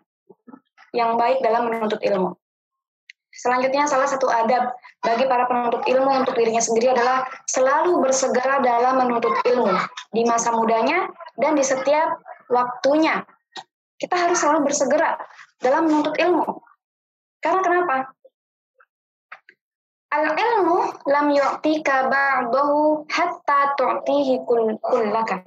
yang 0.96 1.20
baik 1.20 1.44
dalam 1.44 1.68
menuntut 1.68 2.00
ilmu. 2.00 2.36
Selanjutnya 3.32 3.88
salah 3.88 4.08
satu 4.08 4.28
adab 4.28 4.76
bagi 5.00 5.24
para 5.24 5.48
penuntut 5.48 5.88
ilmu 5.88 6.24
untuk 6.24 6.36
dirinya 6.36 6.60
sendiri 6.60 6.92
adalah 6.92 7.24
selalu 7.48 8.04
bersegera 8.04 8.60
dalam 8.60 9.08
menuntut 9.08 9.32
ilmu 9.48 9.72
di 10.12 10.28
masa 10.28 10.52
mudanya 10.52 11.08
dan 11.40 11.56
di 11.56 11.64
setiap 11.64 12.20
waktunya 12.52 13.24
kita 14.04 14.20
harus 14.20 14.36
selalu 14.36 14.68
bersegera 14.68 15.16
dalam 15.64 15.88
menuntut 15.88 16.16
ilmu. 16.20 16.60
Karena 17.42 17.62
kenapa? 17.66 17.96
Al-ilmu 20.12 20.92
lam 21.08 21.32
yu'tika 21.32 22.12
ba'dahu 22.12 23.08
hatta 23.08 23.80
tu'tihi 23.80 24.44
kullaka. 24.46 25.40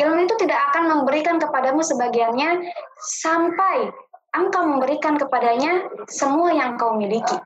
Ilmu 0.00 0.18
itu 0.24 0.34
tidak 0.40 0.72
akan 0.72 0.96
memberikan 0.96 1.36
kepadamu 1.36 1.84
sebagiannya 1.84 2.72
sampai 2.96 3.92
engkau 4.32 4.64
memberikan 4.64 5.20
kepadanya 5.20 5.92
semua 6.08 6.56
yang 6.56 6.80
kau 6.80 6.96
miliki. 6.96 7.36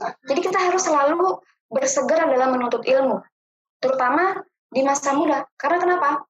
Jadi 0.00 0.40
kita 0.40 0.58
harus 0.60 0.84
selalu 0.84 1.40
bersegera 1.68 2.28
dalam 2.32 2.56
menuntut 2.56 2.84
ilmu, 2.84 3.20
terutama 3.80 4.44
di 4.72 4.80
masa 4.80 5.12
muda. 5.12 5.44
Karena 5.60 5.76
kenapa? 5.76 6.24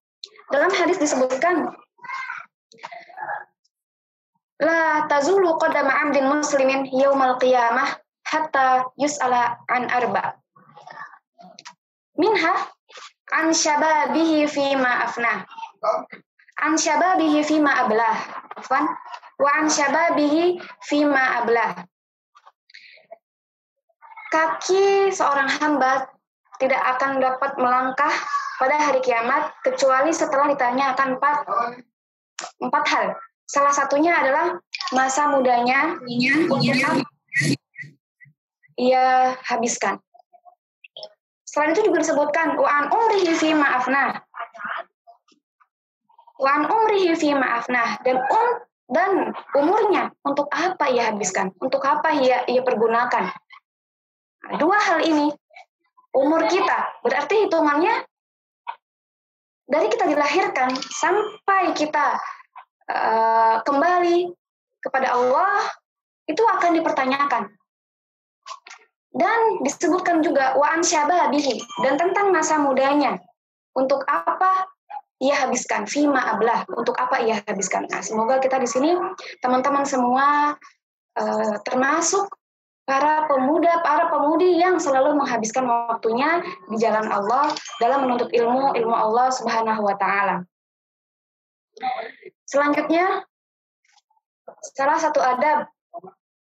Dalam 0.51 0.71
hadis 0.75 0.99
disebutkan 0.99 1.71
La 4.57 5.05
tazulu 5.05 5.61
qadama 5.61 5.93
'abdin 5.93 6.33
muslimin 6.33 6.89
yaumal 6.89 7.37
qiyamah 7.37 8.01
hatta 8.25 8.89
yus'ala 8.97 9.61
an 9.69 9.85
arba. 9.93 10.41
Minha 12.17 12.55
an 13.37 13.53
syababihi 13.53 14.49
fi 14.49 14.77
ma 14.81 15.05
afna. 15.05 15.45
An 16.65 16.73
syababihi 16.81 17.45
fi 17.45 17.61
ma 17.61 17.85
ablah. 17.85 18.17
Afwan. 18.57 18.89
Wa 19.37 19.51
an 19.61 19.69
syababihi 19.69 20.57
fi 20.89 21.05
ma 21.05 21.45
ablah. 21.45 21.85
Kaki 24.33 25.13
seorang 25.13 25.53
hamba 25.61 26.09
tidak 26.57 26.81
akan 26.97 27.21
dapat 27.21 27.53
melangkah 27.61 28.15
pada 28.57 28.77
hari 28.81 29.05
kiamat 29.05 29.53
kecuali 29.61 30.11
setelah 30.17 30.49
ditanya 30.49 30.97
akan 30.97 31.21
empat, 31.21 31.39
empat 32.65 32.85
hal. 32.89 33.07
Salah 33.47 33.71
satunya 33.71 34.11
adalah 34.11 34.59
masa 34.91 35.31
mudanya, 35.31 35.95
ia 38.77 39.39
habiskan. 39.47 40.03
Selain 41.47 41.73
itu 41.73 41.89
juga 41.89 42.05
disebutkan 42.05 42.59
wa'an 42.61 42.93
umrihi 42.93 43.33
fi 43.33 43.57
ma'afnah. 43.57 44.21
Wa'an 46.37 46.69
umrihi 46.69 47.17
fi 47.17 47.33
ma'afnah 47.33 48.05
dan 48.05 48.21
um 48.21 48.49
dan 48.87 49.35
umurnya 49.57 50.15
untuk 50.23 50.47
apa 50.53 50.87
ia 50.93 51.11
habiskan? 51.11 51.51
Untuk 51.59 51.81
apa 51.83 52.13
ia 52.19 52.45
ia 52.47 52.61
pergunakan? 52.61 53.33
Nah, 54.47 54.53
dua 54.61 54.79
hal 54.79 55.03
ini 55.03 55.33
umur 56.13 56.45
kita 56.47 57.01
berarti 57.03 57.49
hitungannya 57.49 58.05
dari 59.67 59.87
kita 59.91 60.07
dilahirkan 60.07 60.71
sampai 60.93 61.75
kita 61.75 62.21
uh, 62.91 63.63
kembali 63.63 64.31
kepada 64.83 65.15
Allah 65.15 65.67
itu 66.27 66.43
akan 66.43 66.71
dipertanyakan 66.79 67.45
dan 69.17 69.39
disebutkan 69.65 70.21
juga 70.21 70.55
wa'an 70.61 70.85
syababihi 70.85 71.57
dan 71.87 71.97
tentang 71.97 72.29
masa 72.31 72.61
mudanya. 72.61 73.17
Untuk 73.77 74.05
apa 74.09 74.69
ia 75.21 75.37
habiskan? 75.37 75.89
Fima 75.89 76.37
ablah. 76.37 76.65
Untuk 76.69 76.97
apa 76.97 77.25
ia 77.25 77.41
habiskan? 77.45 77.89
Nah, 77.89 78.05
semoga 78.05 78.41
kita 78.41 78.61
di 78.61 78.69
sini 78.69 78.93
teman-teman 79.41 79.89
semua 79.89 80.57
uh, 81.17 81.57
termasuk 81.65 82.29
para 82.87 83.27
pemuda, 83.27 83.81
para 83.83 84.13
pemudi 84.13 84.61
yang 84.61 84.77
selalu 84.79 85.17
menghabiskan 85.17 85.67
waktunya 85.67 86.45
di 86.71 86.77
jalan 86.79 87.09
Allah 87.09 87.51
dalam 87.83 88.07
menuntut 88.07 88.31
ilmu, 88.31 88.77
ilmu 88.77 88.95
Allah 88.95 89.33
Subhanahu 89.33 89.81
wa 89.83 89.97
taala. 89.97 90.45
Selanjutnya, 92.57 93.21
salah 94.73 94.97
satu 94.97 95.21
adab 95.21 95.69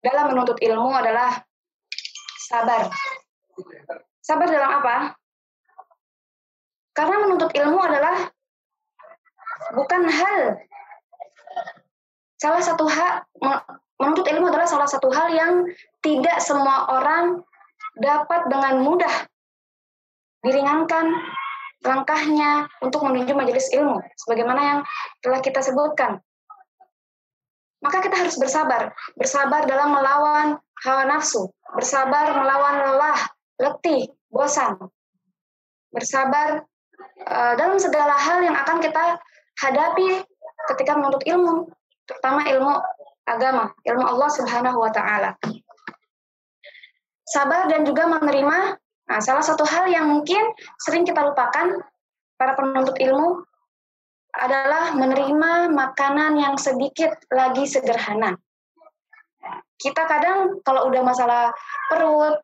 dalam 0.00 0.32
menuntut 0.32 0.56
ilmu 0.64 0.88
adalah 0.88 1.44
Sabar. 2.40 2.88
Sabar 4.24 4.48
dalam 4.48 4.80
apa? 4.80 5.12
Karena 6.96 7.20
menuntut 7.20 7.52
ilmu 7.52 7.76
adalah 7.76 8.32
bukan 9.76 10.08
hal 10.08 10.56
salah 12.40 12.64
satu 12.64 12.88
hal 12.88 13.28
menuntut 14.00 14.24
ilmu 14.24 14.48
adalah 14.48 14.64
salah 14.64 14.88
satu 14.88 15.12
hal 15.12 15.36
yang 15.36 15.68
tidak 16.00 16.40
semua 16.40 16.96
orang 16.96 17.44
dapat 18.00 18.48
dengan 18.48 18.80
mudah 18.80 19.28
diringankan 20.40 21.12
langkahnya 21.84 22.70
untuk 22.80 23.04
menuju 23.04 23.32
majelis 23.36 23.68
ilmu 23.72 24.00
sebagaimana 24.16 24.60
yang 24.60 24.80
telah 25.20 25.40
kita 25.44 25.60
sebutkan 25.60 26.20
maka 27.84 28.00
kita 28.00 28.16
harus 28.16 28.36
bersabar 28.40 28.94
bersabar 29.14 29.68
dalam 29.68 29.92
melawan 29.92 30.56
hawa 30.82 31.04
nafsu 31.04 31.52
bersabar 31.76 32.32
melawan 32.36 32.76
lelah, 32.80 33.20
letih, 33.58 34.08
bosan. 34.32 34.78
Bersabar 35.92 36.64
uh, 37.28 37.52
dalam 37.56 37.80
segala 37.80 38.14
hal 38.14 38.44
yang 38.44 38.56
akan 38.56 38.78
kita 38.80 39.20
hadapi 39.60 40.22
ketika 40.74 40.92
menuntut 40.96 41.24
ilmu, 41.24 41.68
terutama 42.08 42.44
ilmu 42.48 42.72
agama, 43.26 43.72
ilmu 43.82 44.04
Allah 44.04 44.30
Subhanahu 44.32 44.78
wa 44.80 44.92
taala. 44.92 45.34
Sabar 47.26 47.66
dan 47.66 47.82
juga 47.82 48.06
menerima 48.06 48.78
nah 49.06 49.22
salah 49.22 49.42
satu 49.42 49.62
hal 49.62 49.86
yang 49.86 50.10
mungkin 50.10 50.42
sering 50.82 51.06
kita 51.06 51.22
lupakan 51.22 51.78
para 52.34 52.52
penuntut 52.58 52.98
ilmu 52.98 53.42
adalah 54.36 54.92
menerima 54.92 55.72
makanan 55.72 56.36
yang 56.36 56.54
sedikit 56.60 57.16
lagi 57.32 57.64
sederhana 57.64 58.36
kita 59.76 60.02
kadang 60.08 60.60
kalau 60.64 60.88
udah 60.88 61.04
masalah 61.04 61.52
perut, 61.92 62.40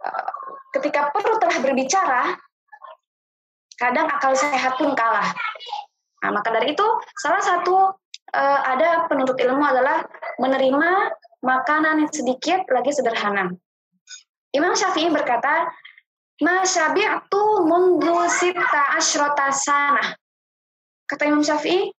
eh, 0.00 0.32
ketika 0.76 1.12
perut 1.12 1.36
telah 1.36 1.58
berbicara, 1.60 2.22
kadang 3.76 4.08
akal 4.08 4.32
sehat 4.36 4.76
pun 4.76 4.92
kalah. 4.96 5.28
Nah, 6.20 6.30
maka 6.36 6.52
dari 6.52 6.76
itu 6.76 6.84
salah 7.16 7.40
satu 7.40 7.96
uh, 8.36 8.60
ada 8.68 9.08
penuntut 9.08 9.40
ilmu 9.40 9.64
adalah 9.64 10.04
menerima 10.36 11.16
makanan 11.40 12.04
yang 12.04 12.12
sedikit 12.12 12.60
lagi 12.68 12.92
sederhana. 12.92 13.48
Imam 14.52 14.76
Syafi'i 14.76 15.08
berkata, 15.08 15.64
"Ma 16.40 16.64
mundu 17.64 18.16
sita 18.32 18.96
asyrota 18.96 19.52
sana." 19.52 20.16
Kata 21.04 21.26
Imam 21.26 21.42
Syafi'i, 21.44 21.90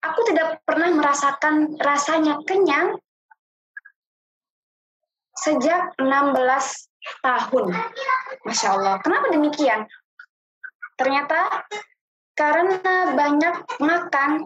aku 0.00 0.20
tidak 0.30 0.62
pernah 0.64 0.88
merasakan 0.94 1.76
rasanya 1.76 2.38
kenyang 2.46 2.96
sejak 5.40 5.96
16 5.96 6.90
tahun. 7.24 7.66
Masya 8.44 8.68
Allah. 8.76 8.94
Kenapa 9.00 9.26
demikian? 9.32 9.88
Ternyata 11.00 11.64
karena 12.36 13.16
banyak 13.16 13.54
makan 13.80 14.44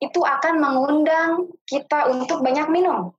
itu 0.00 0.20
akan 0.20 0.54
mengundang 0.60 1.52
kita 1.68 2.12
untuk 2.12 2.40
banyak 2.40 2.68
minum. 2.72 3.12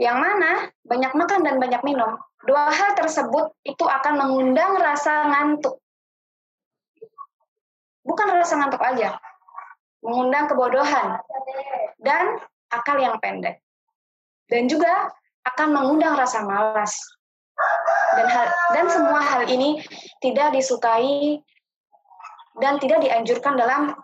Yang 0.00 0.16
mana 0.16 0.50
banyak 0.84 1.12
makan 1.12 1.40
dan 1.44 1.56
banyak 1.60 1.82
minum, 1.84 2.16
dua 2.48 2.72
hal 2.72 2.96
tersebut 2.96 3.52
itu 3.68 3.84
akan 3.84 4.14
mengundang 4.16 4.80
rasa 4.80 5.28
ngantuk. 5.28 5.76
Bukan 8.00 8.26
rasa 8.32 8.56
ngantuk 8.56 8.80
aja, 8.80 9.20
mengundang 10.00 10.48
kebodohan 10.48 11.20
dan 12.00 12.40
akal 12.72 12.96
yang 12.96 13.20
pendek 13.20 13.60
dan 14.50 14.66
juga 14.66 15.12
akan 15.46 15.68
mengundang 15.72 16.18
rasa 16.18 16.44
malas. 16.44 16.92
Dan 18.16 18.26
hal, 18.26 18.46
dan 18.74 18.86
semua 18.90 19.20
hal 19.22 19.46
ini 19.46 19.78
tidak 20.18 20.56
disukai 20.56 21.38
dan 22.58 22.80
tidak 22.82 23.04
dianjurkan 23.04 23.54
dalam 23.54 23.94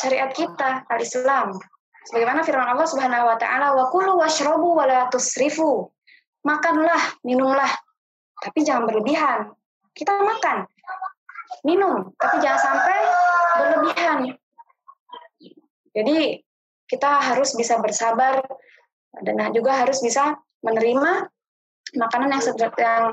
syariat 0.00 0.32
kita 0.34 0.82
al-Islam. 0.90 1.60
Sebagaimana 2.02 2.42
firman 2.42 2.66
Allah 2.66 2.86
Subhanahu 2.88 3.30
wa 3.30 3.36
taala, 3.38 3.78
"Wa 3.78 3.86
kulu 3.94 4.18
washrabu 4.18 4.74
wa 4.74 4.84
la 4.86 5.06
tusrifu." 5.06 5.86
Makanlah, 6.42 7.22
minumlah, 7.22 7.70
tapi 8.42 8.66
jangan 8.66 8.90
berlebihan. 8.90 9.54
Kita 9.94 10.10
makan, 10.18 10.66
minum, 11.62 12.10
tapi 12.18 12.42
jangan 12.42 12.58
sampai 12.58 12.98
berlebihan. 13.62 14.18
Jadi 15.94 16.42
kita 16.90 17.10
harus 17.22 17.54
bisa 17.54 17.78
bersabar 17.78 18.42
dan 19.22 19.38
juga 19.54 19.78
harus 19.78 20.02
bisa 20.02 20.34
menerima 20.66 21.30
makanan 21.94 22.34
yang, 22.34 22.42
yang 22.58 23.04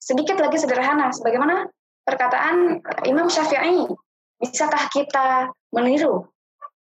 sedikit 0.00 0.40
lagi 0.40 0.56
sederhana. 0.56 1.12
Sebagaimana 1.12 1.68
perkataan 2.08 2.80
Imam 3.04 3.28
Syafi'i, 3.28 3.84
bisakah 4.40 4.88
kita 4.88 5.52
meniru 5.76 6.24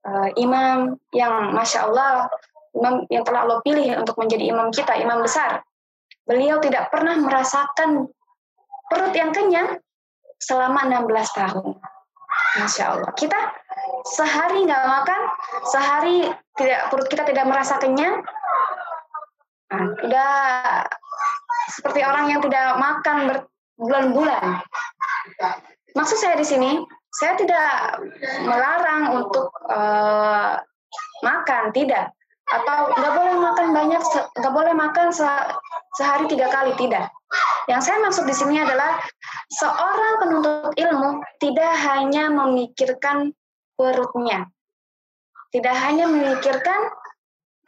uh, 0.06 0.30
imam 0.38 0.98
yang 1.12 1.56
Masya 1.56 1.90
Allah, 1.90 2.28
imam 2.76 3.06
yang 3.10 3.24
telah 3.26 3.48
Allah 3.48 3.60
pilih 3.66 3.86
untuk 4.00 4.16
menjadi 4.18 4.50
imam 4.50 4.70
kita, 4.70 4.98
imam 4.98 5.22
besar. 5.22 5.62
Beliau 6.26 6.62
tidak 6.62 6.94
pernah 6.94 7.18
merasakan 7.18 8.08
perut 8.88 9.14
yang 9.16 9.34
kenyang 9.34 9.82
selama 10.38 10.86
16 10.86 11.38
tahun. 11.38 11.68
Masya 12.62 12.84
Allah. 12.96 13.12
Kita 13.16 13.40
sehari 14.06 14.68
nggak 14.68 14.84
makan, 14.88 15.22
sehari 15.72 16.28
tidak 16.60 16.92
perut 16.92 17.08
kita 17.08 17.24
tidak 17.24 17.46
merasa 17.48 17.80
kenyang, 17.80 18.22
Nah, 19.72 19.88
udah 20.04 20.32
seperti 21.72 22.04
orang 22.04 22.28
yang 22.28 22.44
tidak 22.44 22.76
makan 22.76 23.18
berbulan-bulan. 23.32 24.60
Maksud 25.96 26.18
saya 26.20 26.36
di 26.36 26.44
sini, 26.44 26.84
saya 27.12 27.34
tidak 27.36 27.72
melarang 28.48 29.20
untuk 29.20 29.52
uh, 29.68 30.56
makan, 31.24 31.76
tidak. 31.76 32.16
Atau 32.52 32.92
nggak 32.96 33.14
boleh 33.16 33.36
makan 33.40 33.68
banyak, 33.72 34.02
nggak 34.36 34.54
boleh 34.56 34.74
makan 34.76 35.08
se 35.12 35.28
sehari 36.00 36.28
tiga 36.28 36.48
kali, 36.52 36.72
tidak. 36.80 37.12
Yang 37.68 37.82
saya 37.88 37.98
maksud 38.04 38.26
di 38.28 38.36
sini 38.36 38.60
adalah 38.60 39.00
seorang 39.56 40.14
penuntut 40.20 40.76
ilmu 40.76 41.24
tidak 41.40 41.72
hanya 41.88 42.28
memikirkan 42.32 43.32
perutnya, 43.76 44.48
tidak 45.56 45.76
hanya 45.80 46.12
memikirkan 46.12 46.92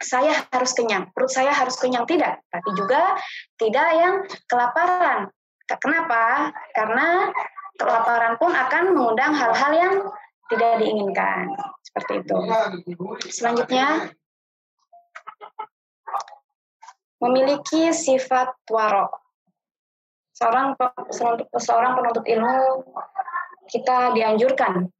saya 0.04 0.36
harus 0.52 0.76
kenyang, 0.76 1.08
perut 1.16 1.32
saya 1.32 1.54
harus 1.54 1.80
kenyang 1.80 2.04
tidak, 2.04 2.44
tapi 2.52 2.68
juga 2.76 3.16
tidak 3.56 3.88
yang 3.96 4.14
kelaparan. 4.50 5.32
Kenapa? 5.64 6.52
Karena 6.76 7.32
kelaparan 7.78 8.38
pun 8.38 8.52
akan 8.54 8.94
mengundang 8.94 9.32
hal-hal 9.34 9.72
yang 9.74 9.94
tidak 10.50 10.72
diinginkan. 10.82 11.54
Seperti 11.82 12.12
itu. 12.26 12.36
Selanjutnya, 13.30 14.12
memiliki 17.22 17.94
sifat 17.94 18.52
warok. 18.68 19.22
Seorang 20.34 20.74
seorang 21.62 21.92
penuntut 21.94 22.26
ilmu 22.26 22.82
kita 23.70 24.12
dianjurkan 24.12 24.90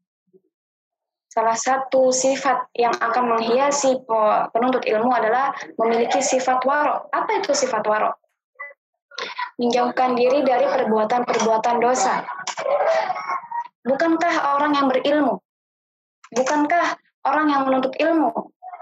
salah 1.34 1.58
satu 1.58 2.14
sifat 2.14 2.70
yang 2.78 2.94
akan 2.94 3.34
menghiasi 3.34 3.98
penuntut 4.54 4.86
ilmu 4.86 5.10
adalah 5.10 5.50
memiliki 5.82 6.22
sifat 6.22 6.62
warok. 6.62 7.10
Apa 7.10 7.42
itu 7.42 7.50
sifat 7.50 7.82
warok? 7.82 8.14
Menjauhkan 9.58 10.14
diri 10.14 10.46
dari 10.46 10.70
perbuatan-perbuatan 10.70 11.76
dosa. 11.82 12.22
Bukankah 13.84 14.34
orang 14.56 14.72
yang 14.74 14.86
berilmu? 14.88 15.40
Bukankah 16.34 16.96
orang 17.28 17.46
yang 17.52 17.62
menuntut 17.68 17.94
ilmu, 18.00 18.32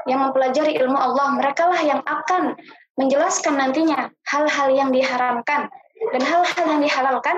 yang 0.06 0.22
mempelajari 0.22 0.78
ilmu 0.78 0.94
Allah, 0.94 1.34
mereka 1.34 1.68
lah 1.68 1.80
yang 1.82 2.00
akan 2.06 2.54
menjelaskan 2.96 3.58
nantinya 3.58 4.08
hal-hal 4.30 4.68
yang 4.70 4.94
diharamkan 4.94 5.68
dan 6.14 6.22
hal-hal 6.22 6.64
yang 6.70 6.80
dihalalkan? 6.80 7.36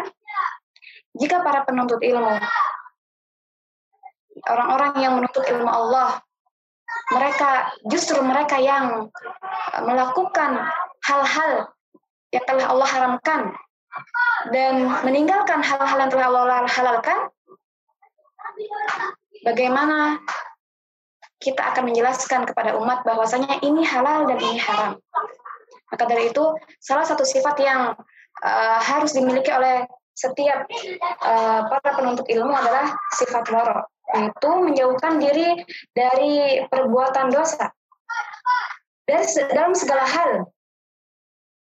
Jika 1.14 1.40
para 1.46 1.62
penuntut 1.64 2.02
ilmu 2.02 2.42
orang-orang 4.44 4.92
yang 5.00 5.12
menuntut 5.16 5.46
ilmu 5.46 5.68
Allah, 5.68 6.20
mereka 7.12 7.72
justru 7.88 8.18
mereka 8.20 8.58
yang 8.60 9.08
melakukan 9.82 10.68
hal-hal 11.04 11.72
yang 12.34 12.44
telah 12.44 12.66
Allah 12.70 12.88
haramkan 12.88 13.40
dan 14.52 14.88
meninggalkan 15.06 15.64
hal-hal 15.64 15.98
yang 16.00 16.10
telah 16.12 16.26
Allah 16.28 16.66
halalkan, 16.68 17.18
bagaimana 19.44 20.18
kita 21.40 21.60
akan 21.60 21.92
menjelaskan 21.92 22.48
kepada 22.48 22.76
umat 22.80 23.04
bahwasanya 23.04 23.60
ini 23.60 23.84
halal 23.84 24.24
dan 24.28 24.40
ini 24.40 24.58
haram. 24.60 24.92
Maka 25.92 26.04
dari 26.08 26.32
itu, 26.32 26.44
salah 26.80 27.04
satu 27.04 27.22
sifat 27.22 27.56
yang 27.60 27.92
uh, 28.42 28.78
harus 28.80 29.12
dimiliki 29.12 29.52
oleh 29.52 29.84
setiap 30.14 30.64
uh, 31.22 31.66
para 31.68 31.90
penuntut 31.98 32.26
ilmu 32.30 32.54
adalah 32.54 32.94
sifat 33.12 33.44
warok 33.50 33.90
itu 34.14 34.50
menjauhkan 34.60 35.18
diri 35.18 35.64
dari 35.96 36.62
perbuatan 36.68 37.32
dosa. 37.32 37.72
Dari 39.04 39.24
dalam 39.52 39.76
segala 39.76 40.04
hal, 40.04 40.48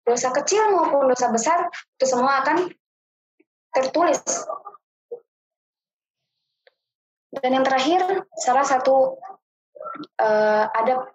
dosa 0.05 0.29
kecil 0.37 0.77
maupun 0.77 1.09
dosa 1.09 1.33
besar, 1.33 1.69
itu 1.97 2.05
semua 2.05 2.45
akan 2.45 2.69
tertulis. 3.73 4.21
Dan 7.35 7.51
yang 7.61 7.65
terakhir, 7.67 8.29
salah 8.39 8.63
satu 8.63 9.19
uh, 10.23 10.65
adab 10.71 11.11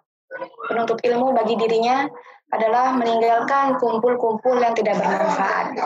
penuntut 0.68 1.00
ilmu 1.00 1.32
bagi 1.32 1.56
dirinya 1.56 2.06
adalah 2.50 2.92
meninggalkan 2.92 3.78
kumpul-kumpul 3.78 4.58
yang 4.58 4.74
tidak 4.74 4.98
bermanfaat 4.98 5.78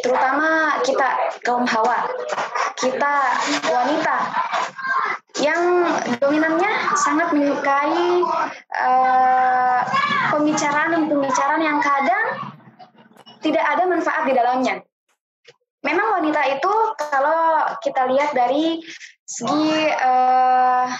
terutama 0.00 0.80
kita 0.82 1.08
kaum 1.44 1.64
hawa, 1.68 2.08
kita 2.78 3.14
wanita 3.68 4.16
yang 5.40 5.86
dominannya 6.18 6.72
sangat 6.98 7.32
menyukai 7.32 8.24
uh, 8.76 9.80
pembicaraan 10.34 11.06
pembicaraan 11.06 11.62
yang 11.62 11.78
kadang 11.80 12.26
tidak 13.40 13.64
ada 13.64 13.82
manfaat 13.88 14.22
di 14.28 14.32
dalamnya. 14.36 14.74
Memang 15.80 16.20
wanita 16.20 16.44
itu 16.60 16.72
kalau 17.00 17.72
kita 17.80 18.04
lihat 18.12 18.36
dari 18.36 18.84
segi 19.24 19.88
uh, 19.96 20.92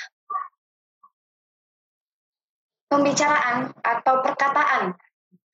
pembicaraan 2.88 3.77
atau 3.85 4.14
perkataan 4.25 4.96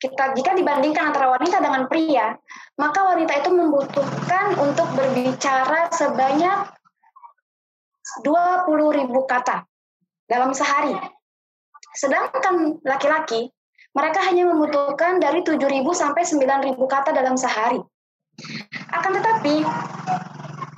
kita 0.07 0.39
jika 0.39 0.55
dibandingkan 0.55 1.11
antara 1.11 1.35
wanita 1.35 1.59
dengan 1.59 1.91
pria, 1.91 2.39
maka 2.79 3.01
wanita 3.03 3.43
itu 3.43 3.51
membutuhkan 3.51 4.55
untuk 4.63 4.87
berbicara 4.95 5.91
sebanyak 5.91 6.71
20 8.23 8.99
ribu 9.03 9.27
kata 9.27 9.67
dalam 10.31 10.55
sehari. 10.55 10.95
Sedangkan 11.97 12.79
laki-laki, 12.87 13.51
mereka 13.97 14.23
hanya 14.29 14.47
membutuhkan 14.47 15.19
dari 15.19 15.43
7 15.43 15.59
ribu 15.67 15.91
sampai 15.97 16.23
9 16.23 16.69
ribu 16.71 16.85
kata 16.87 17.11
dalam 17.11 17.35
sehari. 17.35 17.81
Akan 18.93 19.17
tetapi, 19.17 19.65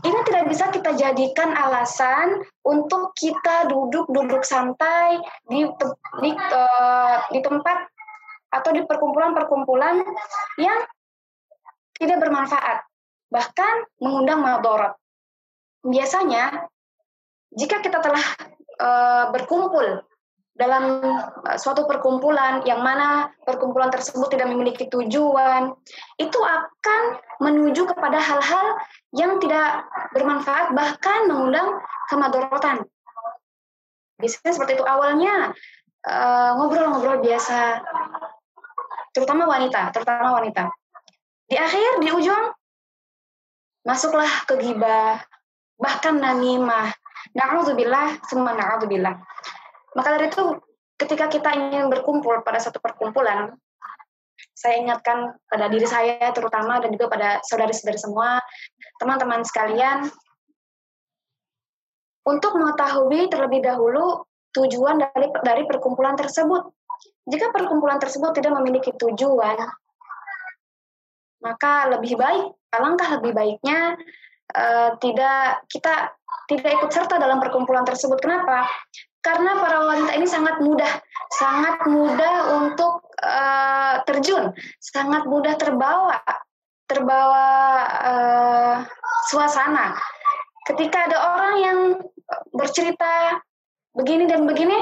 ini 0.07 0.19
tidak 0.31 0.45
bisa 0.47 0.71
kita 0.71 0.95
jadikan 0.95 1.51
alasan 1.59 2.47
untuk 2.63 3.13
kita 3.19 3.67
duduk-duduk 3.67 4.47
santai 4.47 5.19
di, 5.51 5.67
di, 6.23 6.31
uh, 6.31 7.17
di 7.35 7.41
tempat 7.43 7.91
atau 8.49 8.71
di 8.73 8.83
perkumpulan-perkumpulan 8.85 10.01
yang 10.57 10.79
tidak 11.99 12.19
bermanfaat, 12.23 12.87
bahkan 13.29 13.85
mengundang 13.99 14.41
madorot. 14.41 14.95
Biasanya, 15.83 16.69
jika 17.55 17.83
kita 17.83 17.99
telah 17.99 18.23
e, 18.79 18.89
berkumpul 19.35 20.07
dalam 20.55 20.85
e, 21.43 21.51
suatu 21.59 21.87
perkumpulan 21.87 22.63
yang 22.67 22.83
mana 22.83 23.31
perkumpulan 23.43 23.91
tersebut 23.91 24.31
tidak 24.31 24.49
memiliki 24.51 24.87
tujuan, 24.87 25.75
itu 26.19 26.39
akan 26.39 27.03
menuju 27.43 27.83
kepada 27.91 28.19
hal-hal 28.19 28.67
yang 29.15 29.43
tidak 29.43 29.87
bermanfaat, 30.15 30.75
bahkan 30.75 31.27
mengundang 31.27 31.83
kemadorotan. 32.09 32.87
Biasanya 34.19 34.51
seperti 34.51 34.73
itu 34.75 34.85
awalnya 34.85 35.55
eh, 36.03 36.51
ngobrol-ngobrol 36.59 37.23
biasa, 37.23 37.79
terutama 39.19 39.51
wanita, 39.51 39.91
terutama 39.91 40.39
wanita. 40.39 40.71
Di 41.51 41.59
akhir, 41.59 41.99
di 41.99 42.09
ujung, 42.15 42.55
masuklah 43.83 44.31
ke 44.47 44.55
gibah, 44.63 45.19
bahkan 45.75 46.23
namimah. 46.23 46.95
Na'udzubillah, 47.35 48.23
semua 48.31 48.55
na'udzubillah. 48.55 49.19
Maka 49.99 50.09
dari 50.15 50.31
itu, 50.31 50.55
ketika 50.95 51.27
kita 51.27 51.51
ingin 51.51 51.91
berkumpul 51.91 52.47
pada 52.47 52.63
satu 52.63 52.79
perkumpulan, 52.79 53.59
saya 54.55 54.79
ingatkan 54.79 55.35
pada 55.51 55.67
diri 55.67 55.87
saya 55.87 56.31
terutama 56.31 56.79
dan 56.79 56.95
juga 56.95 57.11
pada 57.11 57.29
saudari-saudari 57.43 57.99
semua, 57.99 58.39
teman-teman 59.03 59.43
sekalian, 59.43 60.07
untuk 62.29 62.55
mengetahui 62.55 63.33
terlebih 63.33 63.65
dahulu 63.65 64.28
tujuan 64.55 65.01
dari 65.01 65.29
dari 65.45 65.63
perkumpulan 65.69 66.17
tersebut. 66.17 66.73
Jika 67.29 67.53
perkumpulan 67.53 68.01
tersebut 68.01 68.33
tidak 68.33 68.57
memiliki 68.57 68.91
tujuan, 68.97 69.61
maka 71.45 71.93
lebih 71.93 72.17
baik, 72.17 72.57
alangkah 72.73 73.21
lebih 73.21 73.33
baiknya 73.37 73.95
uh, 74.57 74.91
tidak 74.99 75.69
kita 75.69 76.13
tidak 76.49 76.71
ikut 76.81 76.91
serta 76.91 77.21
dalam 77.21 77.39
perkumpulan 77.39 77.85
tersebut. 77.85 78.17
Kenapa? 78.19 78.65
Karena 79.21 79.61
para 79.61 79.85
wanita 79.85 80.13
ini 80.17 80.25
sangat 80.25 80.63
mudah, 80.63 80.93
sangat 81.37 81.85
mudah 81.85 82.35
untuk 82.65 83.05
uh, 83.21 84.01
terjun, 84.09 84.55
sangat 84.81 85.29
mudah 85.29 85.59
terbawa, 85.59 86.17
terbawa 86.89 87.47
uh, 88.01 88.77
suasana. 89.29 89.93
Ketika 90.65 91.13
ada 91.13 91.19
orang 91.37 91.55
yang 91.61 91.79
bercerita 92.57 93.41
begini 93.95 94.25
dan 94.29 94.45
begini, 94.45 94.77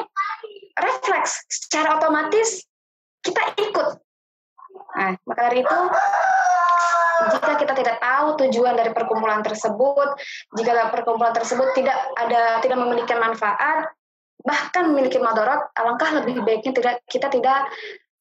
refleks 0.77 1.45
secara 1.49 1.97
otomatis 2.01 2.65
kita 3.25 3.43
ikut. 3.59 3.89
Nah, 4.97 5.13
maka 5.25 5.41
dari 5.51 5.65
itu 5.65 5.79
jika 7.17 7.53
kita 7.57 7.73
tidak 7.73 7.97
tahu 7.99 8.37
tujuan 8.45 8.77
dari 8.77 8.93
perkumpulan 8.93 9.41
tersebut, 9.41 10.21
jika 10.57 10.93
perkumpulan 10.93 11.33
tersebut 11.33 11.73
tidak 11.73 11.97
ada 12.21 12.61
tidak 12.61 12.79
memiliki 12.81 13.13
manfaat, 13.17 13.89
bahkan 14.45 14.93
memiliki 14.93 15.17
madorot, 15.17 15.73
alangkah 15.75 16.23
lebih 16.23 16.45
baiknya 16.45 16.73
tidak 16.77 16.95
kita 17.09 17.33
tidak 17.33 17.67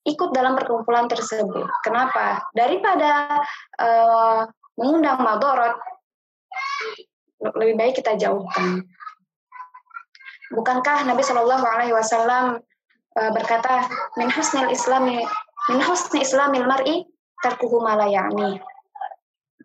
ikut 0.05 0.29
dalam 0.31 0.55
perkumpulan 0.55 1.09
tersebut. 1.11 1.67
Kenapa? 1.83 2.45
Daripada 2.55 3.41
uh, 3.81 4.47
mengundang 4.79 5.19
madorot, 5.19 5.75
lebih 7.57 7.75
baik 7.75 7.93
kita 7.99 8.15
jauhkan. 8.15 8.85
Bukankah 10.53 11.09
Nabi 11.09 11.25
Shallallahu 11.25 11.65
Alaihi 11.65 11.93
Wasallam 11.95 12.61
uh, 13.17 13.31
berkata, 13.33 13.89
min 14.19 14.29
husnil 14.29 14.69
islami, 14.69 15.25
min 15.73 15.79
husni 15.81 16.21
islamil 16.21 16.69
mar'i 16.69 17.01
tarkuhu 17.41 17.81
malayani. 17.81 18.61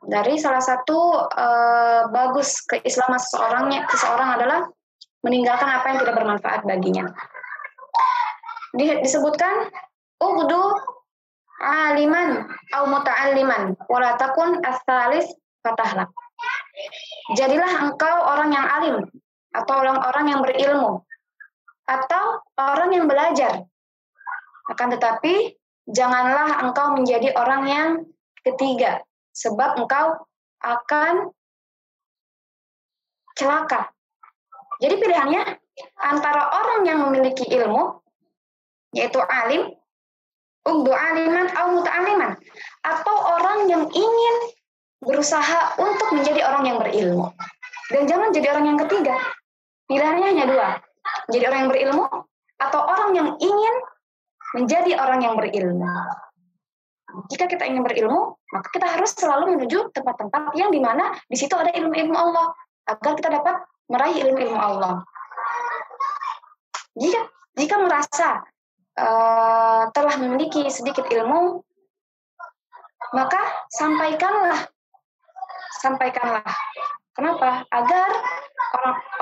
Dari 0.01 0.41
salah 0.41 0.65
satu 0.65 1.29
uh, 1.29 2.09
bagus 2.09 2.65
keislaman 2.65 3.21
seseorangnya 3.21 3.85
seseorang 3.93 4.41
adalah 4.41 4.61
meninggalkan 5.21 5.69
apa 5.69 5.87
yang 5.93 5.99
tidak 6.01 6.17
bermanfaat 6.17 6.65
baginya. 6.65 7.05
Disebutkan 8.73 9.69
ugdu 10.17 10.63
aliman 11.61 12.49
au 12.73 12.85
muta'alliman 12.89 13.77
wala 13.93 14.17
takun 14.17 14.65
fatahlak. 15.61 16.09
Jadilah 17.37 17.69
engkau 17.85 18.17
orang 18.25 18.57
yang 18.57 18.65
alim 18.65 18.97
atau 19.51 19.75
orang-orang 19.83 20.27
yang 20.31 20.41
berilmu 20.43 21.03
atau 21.91 22.25
orang 22.55 22.91
yang 22.95 23.07
belajar. 23.11 23.67
Akan 24.71 24.95
tetapi 24.95 25.59
janganlah 25.91 26.63
engkau 26.63 26.95
menjadi 26.95 27.35
orang 27.35 27.63
yang 27.67 27.89
ketiga 28.47 29.03
sebab 29.35 29.75
engkau 29.83 30.23
akan 30.63 31.35
celaka. 33.35 33.91
Jadi 34.81 34.95
pilihannya 34.97 35.43
antara 35.99 36.43
orang 36.55 36.81
yang 36.87 36.99
memiliki 37.09 37.49
ilmu 37.51 38.01
yaitu 38.95 39.19
alim, 39.19 39.75
ungdu 40.67 40.93
aliman 40.93 41.47
atau 41.51 41.69
muta'aliman 41.79 42.33
atau 42.85 43.17
orang 43.39 43.59
yang 43.71 43.85
ingin 43.91 44.37
berusaha 45.01 45.81
untuk 45.81 46.13
menjadi 46.13 46.45
orang 46.45 46.65
yang 46.69 46.79
berilmu. 46.79 47.33
Dan 47.91 48.07
jangan 48.07 48.29
jadi 48.31 48.47
orang 48.55 48.65
yang 48.75 48.79
ketiga. 48.87 49.17
Pilihannya 49.91 50.27
hanya 50.31 50.45
dua. 50.47 50.69
Jadi 51.35 51.45
orang 51.51 51.67
yang 51.67 51.71
berilmu 51.75 52.05
atau 52.63 52.81
orang 52.87 53.11
yang 53.19 53.29
ingin 53.43 53.75
menjadi 54.55 54.95
orang 55.03 55.19
yang 55.27 55.35
berilmu. 55.35 55.91
Jika 57.27 57.51
kita 57.51 57.67
ingin 57.67 57.83
berilmu, 57.83 58.39
maka 58.55 58.71
kita 58.71 58.87
harus 58.87 59.11
selalu 59.19 59.59
menuju 59.59 59.91
tempat-tempat 59.91 60.55
yang 60.55 60.71
di 60.71 60.79
mana 60.79 61.11
di 61.27 61.35
situ 61.35 61.59
ada 61.59 61.75
ilmu-ilmu 61.75 62.15
Allah 62.15 62.55
agar 62.87 63.19
kita 63.19 63.35
dapat 63.35 63.67
meraih 63.91 64.15
ilmu-ilmu 64.31 64.55
Allah. 64.55 65.03
Jika 66.95 67.21
jika 67.59 67.77
merasa 67.83 68.47
uh, 68.95 69.91
telah 69.91 70.15
memiliki 70.23 70.71
sedikit 70.71 71.11
ilmu, 71.11 71.67
maka 73.11 73.43
sampaikanlah, 73.75 74.71
sampaikanlah. 75.83 76.47
Kenapa? 77.11 77.67
Agar 77.75 78.09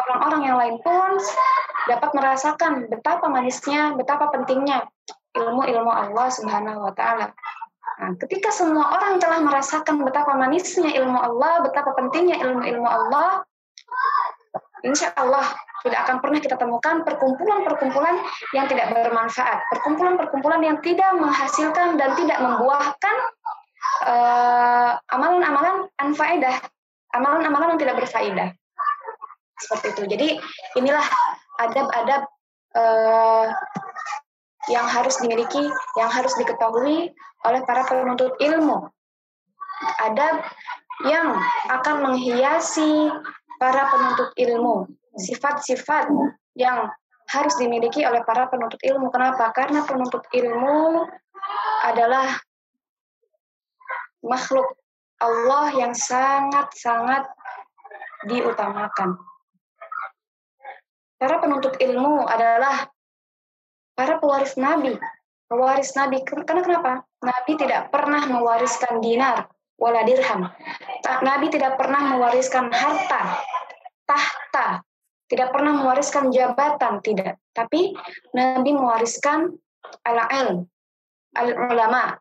orang-orang 0.08 0.42
yang 0.44 0.56
lain 0.60 0.76
pun 0.84 1.16
dapat 1.88 2.10
merasakan 2.12 2.86
betapa 2.92 3.26
manisnya, 3.32 3.96
betapa 3.96 4.28
pentingnya 4.28 4.84
ilmu-ilmu 5.32 5.88
Allah 5.88 6.28
Subhanahu 6.28 6.84
wa 6.84 6.92
taala. 6.92 7.32
Nah, 7.98 8.14
ketika 8.20 8.54
semua 8.54 8.94
orang 8.94 9.18
telah 9.18 9.42
merasakan 9.42 10.06
betapa 10.06 10.36
manisnya 10.38 10.92
ilmu 11.02 11.18
Allah, 11.18 11.66
betapa 11.66 11.96
pentingnya 11.98 12.38
ilmu-ilmu 12.46 12.86
Allah, 12.86 13.42
insya 14.86 15.10
Allah 15.18 15.42
tidak 15.82 16.06
akan 16.06 16.16
pernah 16.22 16.40
kita 16.42 16.56
temukan 16.58 17.06
perkumpulan-perkumpulan 17.06 18.22
yang 18.54 18.66
tidak 18.66 18.90
bermanfaat, 18.94 19.66
perkumpulan-perkumpulan 19.74 20.62
yang 20.62 20.78
tidak 20.82 21.10
menghasilkan 21.14 21.98
dan 21.98 22.14
tidak 22.18 22.38
membuahkan 22.38 23.16
uh, 24.06 24.92
amalan-amalan 25.10 25.86
anfaedah, 25.98 26.54
amalan-amalan 27.14 27.74
yang 27.74 27.80
tidak 27.80 27.96
berfaedah. 28.04 28.48
Seperti 29.58 29.86
itu. 29.94 30.02
Jadi 30.06 30.28
inilah 30.78 31.06
adab-adab 31.58 32.22
uh, 32.78 33.46
yang 34.70 34.86
harus 34.86 35.18
dimiliki, 35.18 35.66
yang 35.96 36.10
harus 36.12 36.34
diketahui 36.38 37.10
oleh 37.46 37.60
para 37.64 37.82
penuntut 37.86 38.36
ilmu. 38.38 38.86
Adab 40.02 40.42
yang 41.06 41.38
akan 41.70 41.96
menghiasi 42.10 43.10
para 43.62 43.86
penuntut 43.90 44.30
ilmu 44.34 44.86
sifat-sifat 45.18 46.10
yang 46.58 46.90
harus 47.28 47.54
dimiliki 47.60 48.02
oleh 48.06 48.22
para 48.24 48.48
penuntut 48.48 48.80
ilmu. 48.82 49.10
Kenapa? 49.12 49.50
Karena 49.52 49.84
penuntut 49.84 50.24
ilmu 50.32 51.06
adalah 51.84 52.38
makhluk 54.24 54.66
Allah 55.18 55.66
yang 55.74 55.92
sangat-sangat 55.94 57.26
diutamakan. 58.26 59.18
Para 61.18 61.42
penuntut 61.42 61.74
ilmu 61.82 62.24
adalah 62.24 62.86
para 63.98 64.22
pewaris 64.22 64.54
Nabi. 64.54 64.94
Pewaris 65.50 65.98
Nabi. 65.98 66.22
Karena 66.22 66.62
kenapa? 66.62 66.92
Nabi 67.18 67.52
tidak 67.58 67.90
pernah 67.90 68.22
mewariskan 68.30 69.02
dinar 69.02 69.50
wala 69.78 70.02
dirham. 70.02 70.50
Nabi 71.22 71.46
tidak 71.54 71.78
pernah 71.78 72.18
mewariskan 72.18 72.68
harta, 72.74 73.42
tahta, 74.04 74.82
tidak 75.30 75.54
pernah 75.54 75.78
mewariskan 75.78 76.34
jabatan, 76.34 76.98
tidak. 77.00 77.38
Tapi 77.54 77.94
Nabi 78.34 78.70
mewariskan 78.74 79.54
al-ilm, 80.02 80.66
al-ulama. 81.38 82.18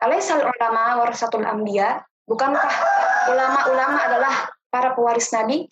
Alaisal 0.00 0.40
ulama 0.40 0.96
warasatul 1.02 1.44
anbiya? 1.44 2.00
Bukankah 2.24 2.72
ulama-ulama 3.28 3.98
adalah 4.06 4.34
para 4.70 4.94
pewaris 4.96 5.28
Nabi? 5.34 5.66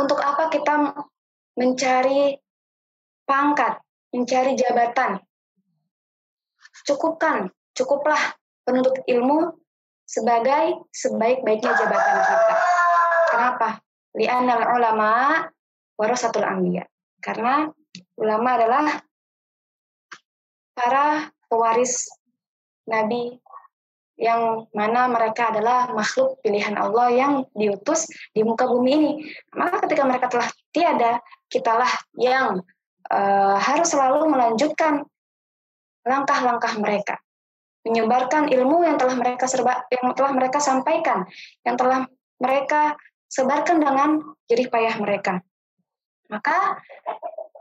Untuk 0.00 0.16
apa 0.16 0.48
kita 0.48 0.96
mencari 1.60 2.32
pangkat, 3.28 3.76
mencari 4.16 4.56
jabatan? 4.56 5.20
Cukupkan, 6.88 7.52
cukuplah 7.76 8.32
penuntut 8.64 9.04
ilmu 9.04 9.52
sebagai 10.08 10.88
sebaik-baiknya 10.88 11.76
jabatan 11.76 12.16
kita. 12.24 12.54
Kenapa? 13.30 13.68
li'annal 14.16 14.74
ulama 14.74 15.10
warasatul 15.94 16.46
anbiya. 16.46 16.86
Karena 17.20 17.68
ulama 18.16 18.48
adalah 18.56 18.86
para 20.72 21.28
pewaris 21.46 22.08
nabi 22.88 23.36
yang 24.20 24.68
mana 24.76 25.08
mereka 25.08 25.48
adalah 25.48 25.88
makhluk 25.96 26.36
pilihan 26.44 26.76
Allah 26.76 27.08
yang 27.08 27.32
diutus 27.56 28.04
di 28.36 28.44
muka 28.44 28.68
bumi 28.68 28.90
ini. 28.92 29.12
Maka 29.56 29.88
ketika 29.88 30.04
mereka 30.04 30.28
telah 30.28 30.48
tiada, 30.76 31.24
kitalah 31.48 31.88
yang 32.20 32.60
uh, 33.08 33.56
harus 33.56 33.88
selalu 33.88 34.28
melanjutkan 34.28 35.08
langkah-langkah 36.04 36.76
mereka, 36.76 37.16
menyebarkan 37.88 38.52
ilmu 38.52 38.84
yang 38.84 39.00
telah 39.00 39.16
mereka 39.16 39.48
serba, 39.48 39.88
yang 39.88 40.12
telah 40.12 40.32
mereka 40.36 40.60
sampaikan, 40.60 41.24
yang 41.64 41.80
telah 41.80 42.04
mereka 42.36 43.00
sebarkan 43.32 43.80
dengan 43.80 44.20
jerih 44.52 44.68
payah 44.68 45.00
mereka. 45.00 45.40
Maka 46.28 46.76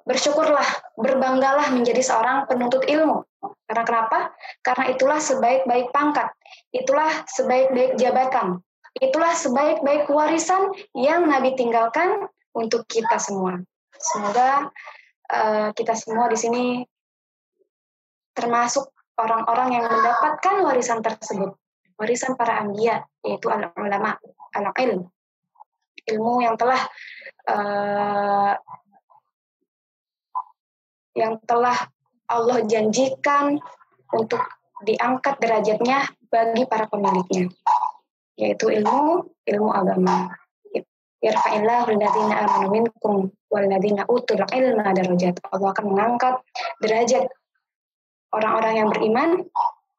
bersyukurlah, 0.09 0.65
berbanggalah 0.97 1.69
menjadi 1.69 2.01
seorang 2.01 2.49
penuntut 2.49 2.81
ilmu. 2.89 3.21
Karena 3.69 3.85
kenapa? 3.85 4.33
Karena 4.65 4.89
itulah 4.89 5.21
sebaik-baik 5.21 5.93
pangkat, 5.93 6.33
itulah 6.73 7.13
sebaik-baik 7.29 7.93
jabatan, 8.01 8.65
itulah 8.97 9.37
sebaik-baik 9.37 10.09
warisan 10.09 10.73
yang 10.97 11.29
Nabi 11.29 11.53
tinggalkan 11.53 12.25
untuk 12.57 12.89
kita 12.89 13.21
semua. 13.21 13.61
Semoga 13.93 14.73
uh, 15.29 15.69
kita 15.77 15.93
semua 15.93 16.25
di 16.33 16.37
sini 16.41 16.63
termasuk 18.33 18.89
orang-orang 19.21 19.77
yang 19.77 19.85
mendapatkan 19.85 20.65
warisan 20.65 21.05
tersebut, 21.05 21.53
warisan 22.01 22.33
para 22.33 22.65
ambia, 22.65 23.05
yaitu 23.21 23.45
al-ulama, 23.53 24.17
al-ilm, 24.57 25.05
ilmu 26.09 26.33
yang 26.41 26.57
telah 26.57 26.81
uh, 27.45 28.57
yang 31.19 31.35
telah 31.43 31.75
Allah 32.31 32.63
janjikan 32.63 33.59
untuk 34.15 34.39
diangkat 34.87 35.35
derajatnya 35.43 36.07
bagi 36.31 36.63
para 36.63 36.87
pemiliknya 36.87 37.51
yaitu 38.39 38.71
ilmu 38.71 39.27
ilmu 39.43 39.69
agama. 39.75 40.31
Utul 44.07 44.39
ilma 44.55 44.85
darajat. 44.95 45.35
Allah 45.51 45.69
akan 45.75 45.85
mengangkat 45.91 46.39
derajat 46.79 47.27
orang-orang 48.31 48.73
yang 48.79 48.87
beriman 48.87 49.29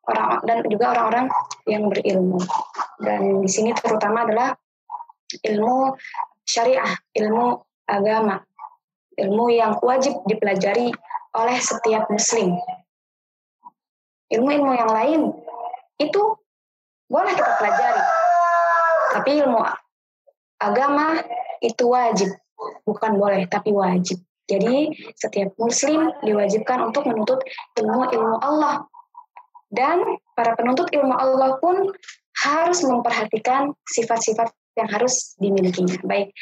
orang 0.09 0.41
dan 0.49 0.59
juga 0.65 0.97
orang-orang 0.97 1.27
yang 1.69 1.85
berilmu. 1.93 2.41
Dan 2.97 3.45
di 3.45 3.51
sini 3.53 3.77
terutama 3.77 4.25
adalah 4.25 4.57
ilmu 5.45 5.93
syariah, 6.49 6.97
ilmu 7.21 7.61
agama, 7.85 8.41
ilmu 9.27 9.53
yang 9.53 9.77
wajib 9.85 10.17
dipelajari 10.25 10.91
oleh 11.37 11.59
setiap 11.61 12.11
muslim. 12.11 12.59
Ilmu-ilmu 14.31 14.73
yang 14.75 14.91
lain 14.91 15.21
itu 15.99 16.23
boleh 17.11 17.33
kita 17.35 17.53
pelajari. 17.59 18.03
Tapi 19.11 19.31
ilmu 19.43 19.59
agama 20.63 21.19
itu 21.59 21.85
wajib, 21.91 22.31
bukan 22.87 23.19
boleh 23.19 23.45
tapi 23.51 23.75
wajib. 23.75 24.23
Jadi 24.47 24.95
setiap 25.15 25.55
muslim 25.59 26.11
diwajibkan 26.27 26.83
untuk 26.83 27.07
menuntut 27.07 27.43
ilmu-ilmu 27.79 28.39
Allah. 28.43 28.87
Dan 29.71 30.03
para 30.35 30.59
penuntut 30.59 30.91
ilmu 30.91 31.15
Allah 31.15 31.55
pun 31.63 31.95
harus 32.43 32.83
memperhatikan 32.83 33.71
sifat-sifat 33.87 34.51
yang 34.75 34.89
harus 34.91 35.39
dimilikinya. 35.39 35.95
Baik, 36.03 36.35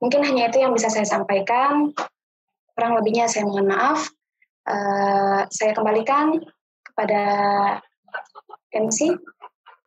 mungkin 0.00 0.24
hanya 0.24 0.48
itu 0.48 0.64
yang 0.64 0.72
bisa 0.72 0.88
saya 0.88 1.04
sampaikan. 1.04 1.92
Kurang 2.74 2.98
lebihnya 3.00 3.26
saya 3.30 3.46
mohon 3.46 3.68
maaf. 3.68 4.10
Uh, 4.64 5.48
saya 5.50 5.72
kembalikan 5.72 6.36
kepada 6.84 7.22
MC 8.70 9.16